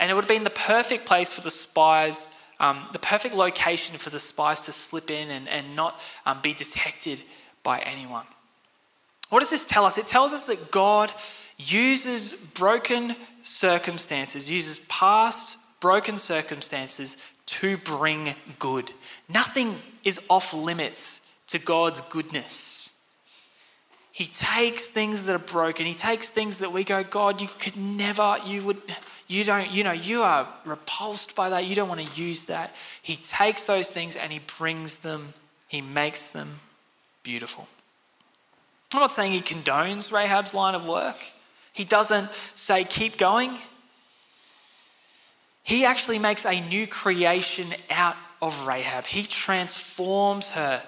And 0.00 0.10
it 0.10 0.14
would 0.14 0.24
have 0.24 0.28
been 0.28 0.44
the 0.44 0.50
perfect 0.50 1.06
place 1.06 1.30
for 1.30 1.40
the 1.40 1.50
spies, 1.50 2.28
um, 2.60 2.86
the 2.92 2.98
perfect 2.98 3.34
location 3.34 3.98
for 3.98 4.10
the 4.10 4.20
spies 4.20 4.62
to 4.62 4.72
slip 4.72 5.10
in 5.10 5.30
and, 5.30 5.48
and 5.48 5.74
not 5.74 6.00
um, 6.26 6.38
be 6.42 6.54
detected 6.54 7.20
by 7.62 7.80
anyone. 7.80 8.26
What 9.30 9.40
does 9.40 9.50
this 9.50 9.64
tell 9.64 9.84
us? 9.84 9.98
It 9.98 10.06
tells 10.06 10.32
us 10.32 10.46
that 10.46 10.70
God 10.70 11.12
uses 11.58 12.34
broken 12.34 13.16
circumstances, 13.42 14.50
uses 14.50 14.78
past 14.88 15.58
broken 15.80 16.16
circumstances 16.16 17.16
to 17.46 17.76
bring 17.78 18.34
good. 18.58 18.92
Nothing 19.28 19.76
is 20.04 20.20
off 20.28 20.54
limits 20.54 21.22
to 21.48 21.58
God's 21.58 22.00
goodness. 22.02 22.90
He 24.12 24.26
takes 24.26 24.88
things 24.88 25.24
that 25.24 25.34
are 25.36 25.38
broken. 25.52 25.86
He 25.86 25.94
takes 25.94 26.28
things 26.28 26.58
that 26.58 26.72
we 26.72 26.82
go, 26.82 27.04
God, 27.04 27.40
you 27.40 27.46
could 27.60 27.76
never, 27.76 28.36
you 28.44 28.64
would, 28.66 28.82
you 29.28 29.44
don't, 29.44 29.70
you 29.70 29.84
know, 29.84 29.92
you 29.92 30.22
are 30.22 30.48
repulsed 30.64 31.36
by 31.36 31.50
that. 31.50 31.66
You 31.66 31.76
don't 31.76 31.88
want 31.88 32.00
to 32.00 32.20
use 32.20 32.44
that. 32.44 32.74
He 33.00 33.14
takes 33.14 33.66
those 33.66 33.86
things 33.86 34.16
and 34.16 34.32
he 34.32 34.40
brings 34.58 34.98
them, 34.98 35.34
he 35.68 35.80
makes 35.80 36.28
them 36.30 36.48
beautiful. 37.22 37.68
I'm 38.92 39.00
not 39.00 39.12
saying 39.12 39.32
he 39.32 39.40
condones 39.40 40.10
Rahab's 40.10 40.52
line 40.52 40.74
of 40.74 40.84
work. 40.84 41.18
He 41.72 41.84
doesn't 41.84 42.28
say, 42.56 42.82
keep 42.84 43.18
going. 43.18 43.52
He 45.62 45.84
actually 45.84 46.18
makes 46.18 46.44
a 46.44 46.60
new 46.68 46.86
creation 46.86 47.66
out 47.90 48.16
of 48.42 48.66
Rahab. 48.66 49.04
He 49.04 49.22
transforms 49.22 50.50
her. 50.50 50.82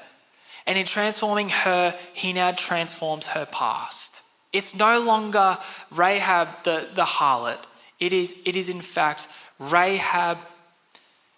And 0.66 0.78
in 0.78 0.84
transforming 0.84 1.48
her, 1.48 1.96
he 2.12 2.32
now 2.32 2.52
transforms 2.52 3.26
her 3.26 3.46
past. 3.46 4.22
It's 4.52 4.74
no 4.74 5.00
longer 5.00 5.58
Rahab 5.94 6.48
the, 6.64 6.88
the 6.94 7.04
harlot. 7.04 7.64
It 7.98 8.12
is, 8.12 8.36
it 8.44 8.56
is, 8.56 8.68
in 8.68 8.80
fact, 8.80 9.28
Rahab 9.58 10.38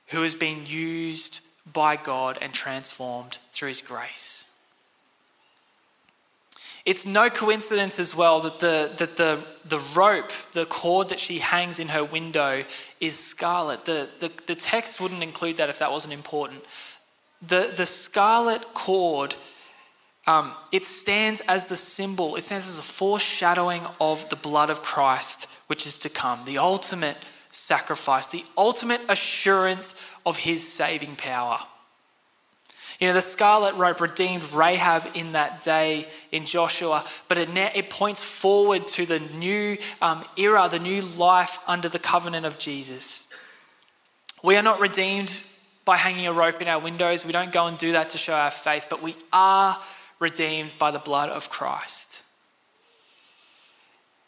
who 0.08 0.22
has 0.22 0.34
been 0.34 0.66
used 0.66 1.40
by 1.72 1.96
God 1.96 2.38
and 2.40 2.52
transformed 2.52 3.38
through 3.50 3.68
his 3.68 3.80
grace. 3.80 4.46
It's 6.84 7.06
no 7.06 7.30
coincidence 7.30 8.00
as 8.00 8.14
well 8.14 8.40
that 8.40 8.58
the, 8.58 8.92
that 8.98 9.16
the, 9.16 9.44
the 9.64 9.78
rope, 9.94 10.32
the 10.52 10.66
cord 10.66 11.10
that 11.10 11.20
she 11.20 11.38
hangs 11.38 11.78
in 11.78 11.88
her 11.88 12.02
window 12.02 12.64
is 13.00 13.16
scarlet. 13.16 13.84
The, 13.84 14.08
the, 14.18 14.32
the 14.46 14.56
text 14.56 15.00
wouldn't 15.00 15.22
include 15.22 15.58
that 15.58 15.70
if 15.70 15.78
that 15.78 15.92
wasn't 15.92 16.12
important. 16.12 16.64
The, 17.46 17.72
the 17.76 17.86
scarlet 17.86 18.62
cord, 18.74 19.34
um, 20.26 20.52
it 20.70 20.84
stands 20.84 21.40
as 21.48 21.66
the 21.66 21.76
symbol, 21.76 22.36
it 22.36 22.42
stands 22.42 22.68
as 22.68 22.78
a 22.78 22.82
foreshadowing 22.82 23.82
of 24.00 24.28
the 24.30 24.36
blood 24.36 24.70
of 24.70 24.82
Christ, 24.82 25.48
which 25.66 25.86
is 25.86 25.98
to 25.98 26.08
come, 26.08 26.44
the 26.44 26.58
ultimate 26.58 27.16
sacrifice, 27.50 28.28
the 28.28 28.44
ultimate 28.56 29.00
assurance 29.08 29.94
of 30.24 30.38
his 30.38 30.66
saving 30.66 31.16
power. 31.16 31.58
You 33.00 33.08
know, 33.08 33.14
the 33.14 33.20
scarlet 33.20 33.74
rope 33.74 34.00
redeemed 34.00 34.52
Rahab 34.52 35.08
in 35.14 35.32
that 35.32 35.62
day 35.62 36.06
in 36.30 36.46
Joshua, 36.46 37.04
but 37.26 37.36
it, 37.36 37.52
now, 37.52 37.68
it 37.74 37.90
points 37.90 38.22
forward 38.22 38.86
to 38.88 39.06
the 39.06 39.18
new 39.18 39.76
um, 40.00 40.24
era, 40.36 40.68
the 40.70 40.78
new 40.78 41.02
life 41.02 41.58
under 41.66 41.88
the 41.88 41.98
covenant 41.98 42.46
of 42.46 42.60
Jesus. 42.60 43.24
We 44.44 44.56
are 44.56 44.62
not 44.62 44.78
redeemed 44.78 45.42
by 45.84 45.96
hanging 45.96 46.26
a 46.26 46.32
rope 46.32 46.60
in 46.60 46.68
our 46.68 46.78
windows. 46.80 47.24
We 47.24 47.32
don't 47.32 47.52
go 47.52 47.66
and 47.66 47.76
do 47.76 47.92
that 47.92 48.10
to 48.10 48.18
show 48.18 48.34
our 48.34 48.50
faith, 48.50 48.86
but 48.88 49.02
we 49.02 49.16
are 49.32 49.78
redeemed 50.18 50.74
by 50.78 50.90
the 50.90 50.98
blood 50.98 51.28
of 51.28 51.50
Christ. 51.50 52.22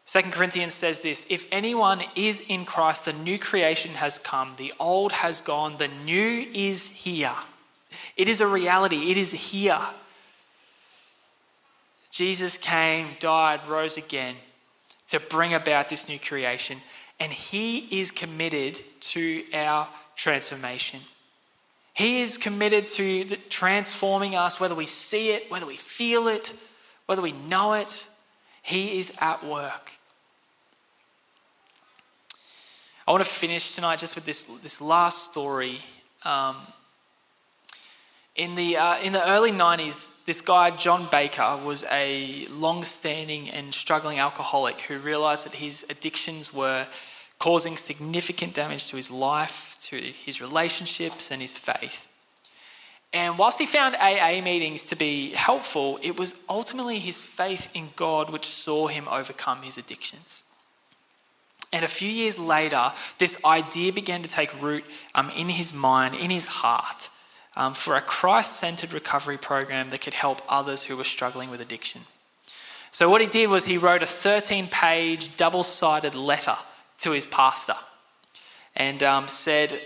2 0.07 0.23
Corinthians 0.31 0.75
says 0.75 1.03
this 1.03 1.27
If 1.29 1.47
anyone 1.51 2.03
is 2.15 2.43
in 2.49 2.65
Christ, 2.65 3.07
the 3.07 3.13
new 3.13 3.39
creation 3.39 3.93
has 3.93 4.19
come, 4.19 4.53
the 4.57 4.73
old 4.79 5.13
has 5.13 5.41
gone, 5.41 5.77
the 5.79 5.89
new 6.05 6.47
is 6.55 6.89
here. 6.89 7.35
It 8.17 8.29
is 8.29 8.41
a 8.41 8.47
reality, 8.47 9.11
it 9.11 9.17
is 9.17 9.33
here. 9.33 9.81
Jesus 12.11 12.57
came, 12.59 13.09
died, 13.19 13.67
rose 13.67 13.97
again 13.97 14.37
to 15.09 15.19
bring 15.19 15.53
about 15.53 15.89
this 15.89 16.09
new 16.09 16.19
creation, 16.19 16.79
and 17.19 17.33
He 17.33 18.01
is 18.01 18.11
committed 18.11 18.81
to 19.01 19.43
our 19.53 19.89
transformation. 20.15 21.01
He 21.95 22.21
is 22.21 22.39
committed 22.39 22.89
to 22.89 23.25
transforming 23.49 24.35
us, 24.35 24.59
whether 24.59 24.75
we 24.75 24.87
see 24.87 25.31
it, 25.31 25.51
whether 25.51 25.67
we 25.67 25.77
feel 25.77 26.27
it, 26.27 26.53
whether 27.07 27.23
we 27.23 27.33
know 27.33 27.75
it. 27.75 28.09
He 28.63 28.99
is 28.99 29.13
at 29.21 29.45
work. 29.45 29.93
I 33.07 33.13
want 33.13 33.23
to 33.23 33.29
finish 33.31 33.75
tonight 33.75 33.99
just 33.99 34.15
with 34.15 34.25
this, 34.25 34.43
this 34.43 34.81
last 34.81 35.31
story. 35.31 35.79
Um, 36.25 36.57
in 38.35 38.55
the, 38.57 38.77
uh, 38.77 38.99
in 39.01 39.13
the 39.13 39.29
early 39.29 39.53
90s, 39.53 40.09
this 40.27 40.41
guy, 40.41 40.71
John 40.71 41.07
Baker, 41.13 41.61
was 41.65 41.85
a 41.93 42.47
long 42.47 42.83
standing 42.83 43.51
and 43.51 43.73
struggling 43.73 44.19
alcoholic 44.19 44.81
who 44.81 44.99
realized 44.99 45.45
that 45.45 45.55
his 45.55 45.87
addictions 45.91 46.53
were 46.53 46.87
causing 47.45 47.77
significant 47.77 48.55
damage 48.55 48.89
to 48.89 48.97
his 48.97 49.11
life, 49.11 49.77
to 49.79 49.97
his 49.97 50.41
relationships, 50.41 51.31
and 51.31 51.43
his 51.43 51.53
faith. 51.53 52.09
And 53.13 53.37
whilst 53.37 53.59
he 53.59 53.67
found 53.67 53.97
AA 53.97 54.41
meetings 54.43 54.83
to 54.85 54.97
be 54.97 55.33
helpful, 55.33 55.99
it 56.01 56.19
was 56.19 56.35
ultimately 56.49 56.99
his 56.99 57.19
faith 57.19 57.71
in 57.75 57.91
God 57.97 58.31
which 58.31 58.47
saw 58.47 58.87
him 58.87 59.07
overcome 59.11 59.61
his 59.61 59.77
addictions. 59.77 60.43
And 61.71 61.85
a 61.85 61.89
few 62.01 62.09
years 62.09 62.39
later, 62.39 62.95
this 63.19 63.37
idea 63.45 63.93
began 63.93 64.23
to 64.23 64.29
take 64.31 64.63
root 64.63 64.85
um, 65.15 65.31
in 65.37 65.51
his 65.51 65.75
mind, 65.75 66.15
in 66.15 66.31
his 66.31 66.47
heart 66.47 67.11
um, 67.57 67.75
for 67.75 67.95
a 67.95 68.01
Christ 68.01 68.57
centered 68.57 68.95
recovery 68.95 69.37
program 69.37 69.91
that 69.91 70.01
could 70.01 70.15
help 70.15 70.41
others 70.49 70.85
who 70.85 70.97
were 70.97 71.05
struggling 71.05 71.51
with 71.51 71.61
addiction. 71.61 72.01
So, 72.91 73.11
what 73.11 73.21
he 73.21 73.27
did 73.27 73.51
was 73.51 73.67
he 73.67 73.77
wrote 73.77 74.03
a 74.03 74.07
13 74.07 74.69
page, 74.69 75.37
double 75.37 75.63
sided 75.63 76.15
letter 76.15 76.57
to 77.05 77.13
his 77.13 77.27
pastor 77.27 77.77
and 78.75 79.03
um, 79.03 79.29
said, 79.29 79.79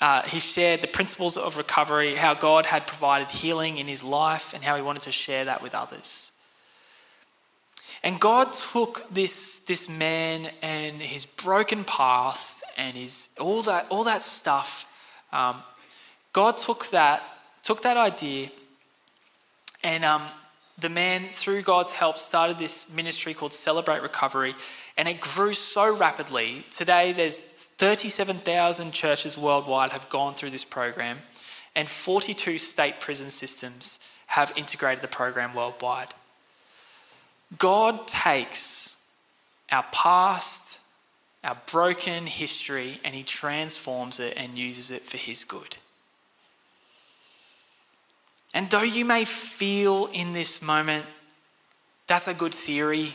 uh, 0.00 0.22
he 0.22 0.38
shared 0.38 0.82
the 0.82 0.86
principles 0.86 1.36
of 1.36 1.56
recovery, 1.56 2.14
how 2.16 2.34
God 2.34 2.66
had 2.66 2.86
provided 2.86 3.30
healing 3.30 3.78
in 3.78 3.86
his 3.86 4.04
life, 4.04 4.52
and 4.52 4.62
how 4.62 4.76
he 4.76 4.82
wanted 4.82 5.02
to 5.02 5.12
share 5.12 5.46
that 5.46 5.62
with 5.62 5.74
others. 5.74 6.32
And 8.02 8.20
God 8.20 8.52
took 8.52 9.08
this, 9.10 9.60
this 9.60 9.88
man 9.88 10.50
and 10.60 11.00
his 11.00 11.24
broken 11.24 11.84
past 11.84 12.62
and 12.76 12.96
his, 12.96 13.30
all, 13.40 13.62
that, 13.62 13.86
all 13.88 14.04
that 14.04 14.22
stuff. 14.22 14.86
Um, 15.32 15.56
God 16.32 16.58
took 16.58 16.90
that, 16.90 17.22
took 17.62 17.82
that 17.82 17.96
idea, 17.96 18.50
and 19.82 20.04
um, 20.04 20.22
the 20.78 20.88
man, 20.90 21.22
through 21.22 21.62
God's 21.62 21.92
help, 21.92 22.18
started 22.18 22.58
this 22.58 22.92
ministry 22.92 23.32
called 23.32 23.52
Celebrate 23.54 24.02
Recovery, 24.02 24.52
and 24.96 25.08
it 25.08 25.20
grew 25.20 25.52
so 25.52 25.96
rapidly. 25.96 26.64
Today, 26.70 27.12
there's 27.12 27.44
37,000 27.44 28.92
churches 28.92 29.36
worldwide 29.36 29.92
have 29.92 30.08
gone 30.08 30.34
through 30.34 30.50
this 30.50 30.64
program, 30.64 31.18
and 31.74 31.88
42 31.88 32.58
state 32.58 33.00
prison 33.00 33.30
systems 33.30 34.00
have 34.28 34.52
integrated 34.56 35.02
the 35.02 35.08
program 35.08 35.54
worldwide. 35.54 36.08
God 37.58 38.08
takes 38.08 38.96
our 39.70 39.84
past, 39.92 40.80
our 41.44 41.56
broken 41.70 42.26
history, 42.26 43.00
and 43.04 43.14
He 43.14 43.22
transforms 43.22 44.18
it 44.18 44.34
and 44.36 44.56
uses 44.56 44.90
it 44.90 45.02
for 45.02 45.16
His 45.16 45.44
good. 45.44 45.76
And 48.54 48.70
though 48.70 48.82
you 48.82 49.04
may 49.04 49.24
feel 49.24 50.08
in 50.12 50.32
this 50.32 50.62
moment, 50.62 51.04
that's 52.06 52.26
a 52.26 52.34
good 52.34 52.54
theory, 52.54 53.14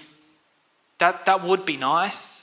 that, 1.01 1.25
that 1.25 1.43
would 1.43 1.65
be 1.65 1.77
nice 1.77 2.41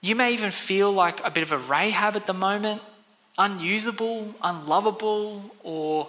you 0.00 0.14
may 0.14 0.32
even 0.32 0.50
feel 0.50 0.92
like 0.92 1.24
a 1.26 1.30
bit 1.30 1.42
of 1.42 1.52
a 1.52 1.58
Rahab 1.58 2.14
at 2.16 2.26
the 2.26 2.32
moment, 2.32 2.80
unusable, 3.36 4.34
unlovable, 4.42 5.54
or, 5.64 6.08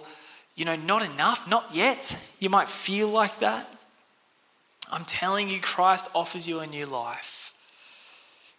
you 0.54 0.64
know, 0.64 0.76
not 0.76 1.02
enough, 1.02 1.48
not 1.48 1.66
yet. 1.72 2.16
You 2.38 2.50
might 2.50 2.68
feel 2.68 3.08
like 3.08 3.40
that. 3.40 3.68
I'm 4.92 5.04
telling 5.04 5.48
you, 5.48 5.60
Christ 5.60 6.08
offers 6.14 6.46
you 6.46 6.60
a 6.60 6.66
new 6.66 6.86
life. 6.86 7.52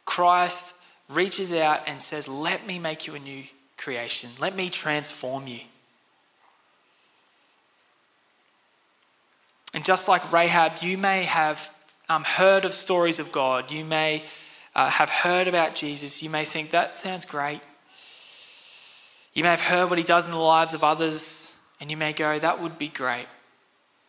Christ 0.06 0.76
reaches 1.10 1.52
out 1.54 1.88
and 1.88 2.02
says, 2.02 2.28
Let 2.28 2.66
me 2.68 2.80
make 2.80 3.08
you 3.08 3.16
a 3.16 3.20
new 3.20 3.44
creation, 3.78 4.30
let 4.40 4.56
me 4.56 4.70
transform 4.70 5.48
you. 5.48 5.62
And 9.74 9.86
just 9.86 10.10
like 10.10 10.34
Rahab, 10.34 10.74
you 10.82 10.98
may 10.98 11.24
have 11.24 11.74
um, 12.12 12.24
heard 12.24 12.66
of 12.66 12.74
stories 12.74 13.20
of 13.20 13.32
God. 13.32 13.72
You 13.72 13.86
may 13.86 14.24
uh, 14.76 14.90
have 14.90 15.10
heard 15.10 15.48
about 15.48 15.76
Jesus, 15.76 16.22
you 16.22 16.30
may 16.30 16.46
think 16.46 16.72
that 16.72 16.96
sounds 16.96 17.26
great. 17.26 17.62
You 19.34 19.44
may 19.44 19.50
have 19.50 19.62
heard 19.62 19.90
what 19.90 19.98
he 19.98 20.04
does 20.04 20.26
in 20.26 20.32
the 20.32 20.38
lives 20.38 20.74
of 20.74 20.84
others, 20.84 21.54
and 21.80 21.90
you 21.90 21.96
may 21.96 22.12
go, 22.12 22.38
that 22.38 22.62
would 22.62 22.78
be 22.78 22.90
great. 22.90 23.28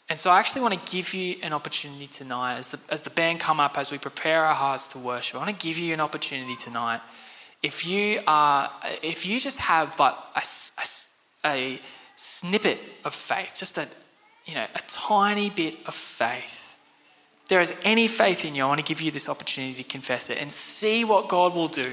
And 0.09 0.19
so 0.19 0.31
I 0.31 0.41
actually 0.41 0.62
want 0.62 0.75
to 0.75 0.93
give 0.93 1.15
you 1.15 1.37
an 1.43 1.53
opportunity 1.53 2.09
tonight 2.09 2.57
as 2.57 2.69
the, 2.69 2.81
as 2.91 3.03
the 3.03 3.11
band 3.11 3.38
come 3.38 3.61
up, 3.61 3.79
as 3.79 3.93
we 3.93 3.99
prepare 3.99 4.45
our 4.45 4.55
hearts 4.55 4.88
to 4.88 4.99
worship. 4.99 5.37
I 5.37 5.38
want 5.38 5.59
to 5.59 5.67
give 5.67 5.79
you 5.79 5.95
an 5.95 6.01
opportunity 6.01 6.57
tonight. 6.57 7.01
If 7.62 7.87
you 7.87 8.21
are, 8.27 8.69
if 9.03 9.25
you 9.25 9.38
just 9.38 9.59
have 9.59 9.97
but 9.97 10.19
a, 10.35 10.43
a, 11.47 11.49
a 11.55 11.81
snippet 12.17 12.81
of 13.05 13.15
faith, 13.15 13.55
just 13.57 13.79
a, 13.79 13.87
you 14.45 14.55
know, 14.55 14.67
a 14.75 14.81
tiny 14.88 15.51
bit 15.51 15.77
of 15.87 15.95
faith, 15.95 16.62
there 17.48 17.61
is 17.61 17.72
any 17.85 18.09
faith 18.09 18.44
in 18.44 18.55
you, 18.55 18.64
I 18.64 18.66
want 18.66 18.81
to 18.81 18.87
give 18.87 19.00
you 19.00 19.11
this 19.11 19.28
opportunity 19.28 19.83
to 19.83 19.88
confess 19.88 20.31
it 20.31 20.38
and 20.40 20.50
see 20.50 21.05
what 21.05 21.28
God 21.28 21.55
will 21.55 21.68
do. 21.68 21.92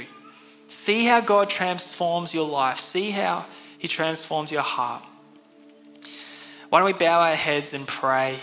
See 0.68 1.06
how 1.06 1.20
God 1.20 1.50
transforms 1.50 2.34
your 2.34 2.48
life. 2.48 2.78
See 2.78 3.10
how 3.10 3.46
He 3.78 3.88
transforms 3.88 4.52
your 4.52 4.62
heart. 4.62 5.04
Why 6.70 6.80
don't 6.80 6.86
we 6.86 6.94
bow 6.94 7.22
our 7.22 7.36
heads 7.36 7.74
and 7.74 7.88
pray? 7.88 8.38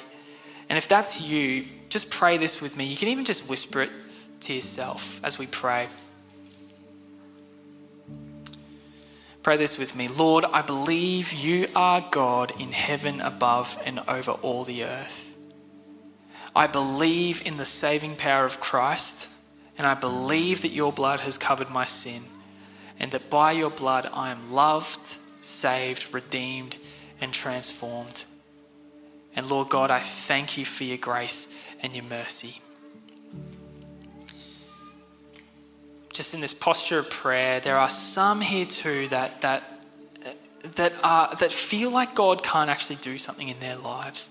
And 0.68 0.76
if 0.76 0.88
that's 0.88 1.20
you, 1.20 1.64
just 1.88 2.10
pray 2.10 2.36
this 2.36 2.60
with 2.60 2.76
me. 2.76 2.84
You 2.84 2.96
can 2.96 3.08
even 3.08 3.24
just 3.24 3.48
whisper 3.48 3.82
it 3.82 3.90
to 4.40 4.54
yourself 4.54 5.20
as 5.24 5.38
we 5.38 5.46
pray. 5.46 5.88
Pray 9.44 9.56
this 9.56 9.78
with 9.78 9.94
me. 9.94 10.08
Lord, 10.08 10.44
I 10.44 10.62
believe 10.62 11.32
you 11.32 11.68
are 11.76 12.04
God 12.10 12.52
in 12.60 12.72
heaven 12.72 13.20
above 13.20 13.80
and 13.86 14.00
over 14.08 14.32
all 14.32 14.64
the 14.64 14.82
earth. 14.82 15.25
I 16.56 16.66
believe 16.66 17.46
in 17.46 17.58
the 17.58 17.66
saving 17.66 18.16
power 18.16 18.46
of 18.46 18.60
Christ, 18.60 19.28
and 19.76 19.86
I 19.86 19.92
believe 19.92 20.62
that 20.62 20.70
your 20.70 20.90
blood 20.90 21.20
has 21.20 21.36
covered 21.36 21.68
my 21.68 21.84
sin, 21.84 22.22
and 22.98 23.10
that 23.10 23.28
by 23.28 23.52
your 23.52 23.68
blood 23.68 24.08
I 24.10 24.30
am 24.30 24.50
loved, 24.50 25.18
saved, 25.42 26.14
redeemed, 26.14 26.78
and 27.20 27.30
transformed. 27.30 28.24
And 29.36 29.50
Lord 29.50 29.68
God, 29.68 29.90
I 29.90 29.98
thank 29.98 30.56
you 30.56 30.64
for 30.64 30.84
your 30.84 30.96
grace 30.96 31.46
and 31.82 31.94
your 31.94 32.06
mercy. 32.06 32.62
Just 36.14 36.32
in 36.32 36.40
this 36.40 36.54
posture 36.54 37.00
of 37.00 37.10
prayer, 37.10 37.60
there 37.60 37.76
are 37.76 37.90
some 37.90 38.40
here 38.40 38.64
too 38.64 39.08
that 39.08 39.42
that 39.42 39.62
that 40.76 40.94
are 41.04 41.34
that 41.36 41.52
feel 41.52 41.90
like 41.90 42.14
God 42.14 42.42
can't 42.42 42.70
actually 42.70 42.96
do 42.96 43.18
something 43.18 43.50
in 43.50 43.60
their 43.60 43.76
lives 43.76 44.30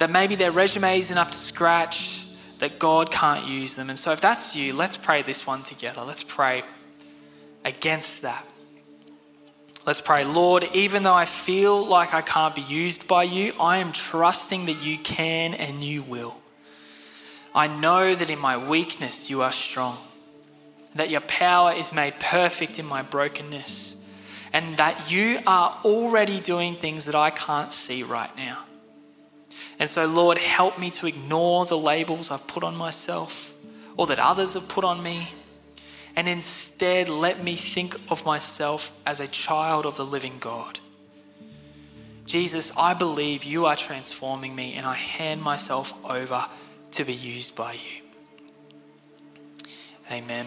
that 0.00 0.10
maybe 0.10 0.34
their 0.34 0.50
resume 0.50 0.98
isn't 0.98 1.18
up 1.18 1.30
to 1.30 1.36
scratch, 1.36 2.26
that 2.58 2.78
God 2.78 3.10
can't 3.10 3.46
use 3.46 3.74
them. 3.74 3.90
And 3.90 3.98
so, 3.98 4.12
if 4.12 4.20
that's 4.22 4.56
you, 4.56 4.72
let's 4.72 4.96
pray 4.96 5.20
this 5.20 5.46
one 5.46 5.62
together. 5.62 6.00
Let's 6.02 6.22
pray 6.22 6.62
against 7.66 8.22
that. 8.22 8.46
Let's 9.86 10.00
pray, 10.00 10.24
Lord, 10.24 10.66
even 10.72 11.02
though 11.02 11.14
I 11.14 11.26
feel 11.26 11.86
like 11.86 12.14
I 12.14 12.22
can't 12.22 12.54
be 12.54 12.62
used 12.62 13.06
by 13.08 13.24
you, 13.24 13.52
I 13.60 13.76
am 13.76 13.92
trusting 13.92 14.64
that 14.66 14.82
you 14.82 14.96
can 14.96 15.52
and 15.52 15.84
you 15.84 16.02
will. 16.02 16.34
I 17.54 17.66
know 17.66 18.14
that 18.14 18.30
in 18.30 18.38
my 18.38 18.56
weakness 18.56 19.28
you 19.28 19.42
are 19.42 19.52
strong, 19.52 19.98
that 20.94 21.10
your 21.10 21.22
power 21.22 21.72
is 21.72 21.92
made 21.92 22.14
perfect 22.20 22.78
in 22.78 22.86
my 22.86 23.02
brokenness, 23.02 23.96
and 24.54 24.78
that 24.78 25.12
you 25.12 25.40
are 25.46 25.76
already 25.84 26.40
doing 26.40 26.74
things 26.74 27.04
that 27.04 27.14
I 27.14 27.28
can't 27.28 27.70
see 27.70 28.02
right 28.02 28.34
now. 28.34 28.64
And 29.80 29.88
so, 29.88 30.06
Lord, 30.06 30.36
help 30.36 30.78
me 30.78 30.90
to 30.90 31.06
ignore 31.06 31.64
the 31.64 31.78
labels 31.78 32.30
I've 32.30 32.46
put 32.46 32.62
on 32.62 32.76
myself 32.76 33.54
or 33.96 34.06
that 34.08 34.18
others 34.18 34.52
have 34.52 34.68
put 34.68 34.84
on 34.84 35.02
me. 35.02 35.30
And 36.14 36.28
instead, 36.28 37.08
let 37.08 37.42
me 37.42 37.56
think 37.56 37.94
of 38.10 38.26
myself 38.26 38.94
as 39.06 39.20
a 39.20 39.26
child 39.26 39.86
of 39.86 39.96
the 39.96 40.04
living 40.04 40.34
God. 40.38 40.80
Jesus, 42.26 42.70
I 42.76 42.92
believe 42.92 43.42
you 43.42 43.64
are 43.64 43.74
transforming 43.74 44.54
me, 44.54 44.74
and 44.74 44.86
I 44.86 44.94
hand 44.94 45.42
myself 45.42 45.92
over 46.08 46.44
to 46.92 47.04
be 47.04 47.14
used 47.14 47.56
by 47.56 47.72
you. 47.72 48.02
Amen. 50.12 50.46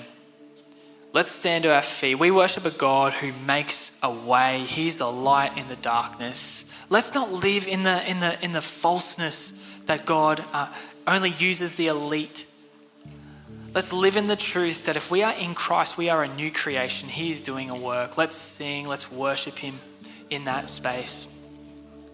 Let's 1.12 1.32
stand 1.32 1.63
to 1.63 1.74
our 1.74 1.82
feet. 1.82 2.15
We 2.15 2.32
worship 2.32 2.65
a 2.65 2.72
God 2.72 3.13
who 3.13 3.32
makes 3.46 3.91
a 4.02 4.12
way, 4.12 4.60
He's 4.60 4.98
the 4.98 5.12
light 5.12 5.58
in 5.58 5.67
the 5.69 5.76
darkness. 5.78 6.62
Let's 6.89 7.13
not 7.13 7.32
live 7.32 7.67
in 7.67 7.84
the, 7.84 8.10
in 8.10 8.19
the, 8.19 8.43
in 8.43 8.54
the 8.54 8.62
falseness 8.62 9.54
that 9.86 10.06
God 10.06 10.43
uh, 10.54 10.72
only 11.08 11.32
uses 11.32 11.76
the 11.76 11.88
elite. 11.88 12.46
Let's 13.74 13.91
live 13.91 14.17
in 14.17 14.28
the 14.28 14.36
truth 14.36 14.86
that 14.86 14.96
if 14.96 15.10
we 15.10 15.24
are 15.24 15.34
in 15.34 15.56
Christ, 15.56 15.98
we 15.98 16.10
are 16.10 16.24
a 16.24 16.28
new 16.28 16.52
creation. 16.52 17.10
He 17.10 17.32
is 17.32 17.41
doing 17.41 17.69
a 17.69 17.76
work. 17.76 18.17
Let's 18.17 18.36
sing, 18.36 18.88
let's 18.88 19.12
worship 19.12 19.58
Him 19.58 19.80
in 20.30 20.46
that 20.46 20.69
space. 20.69 21.28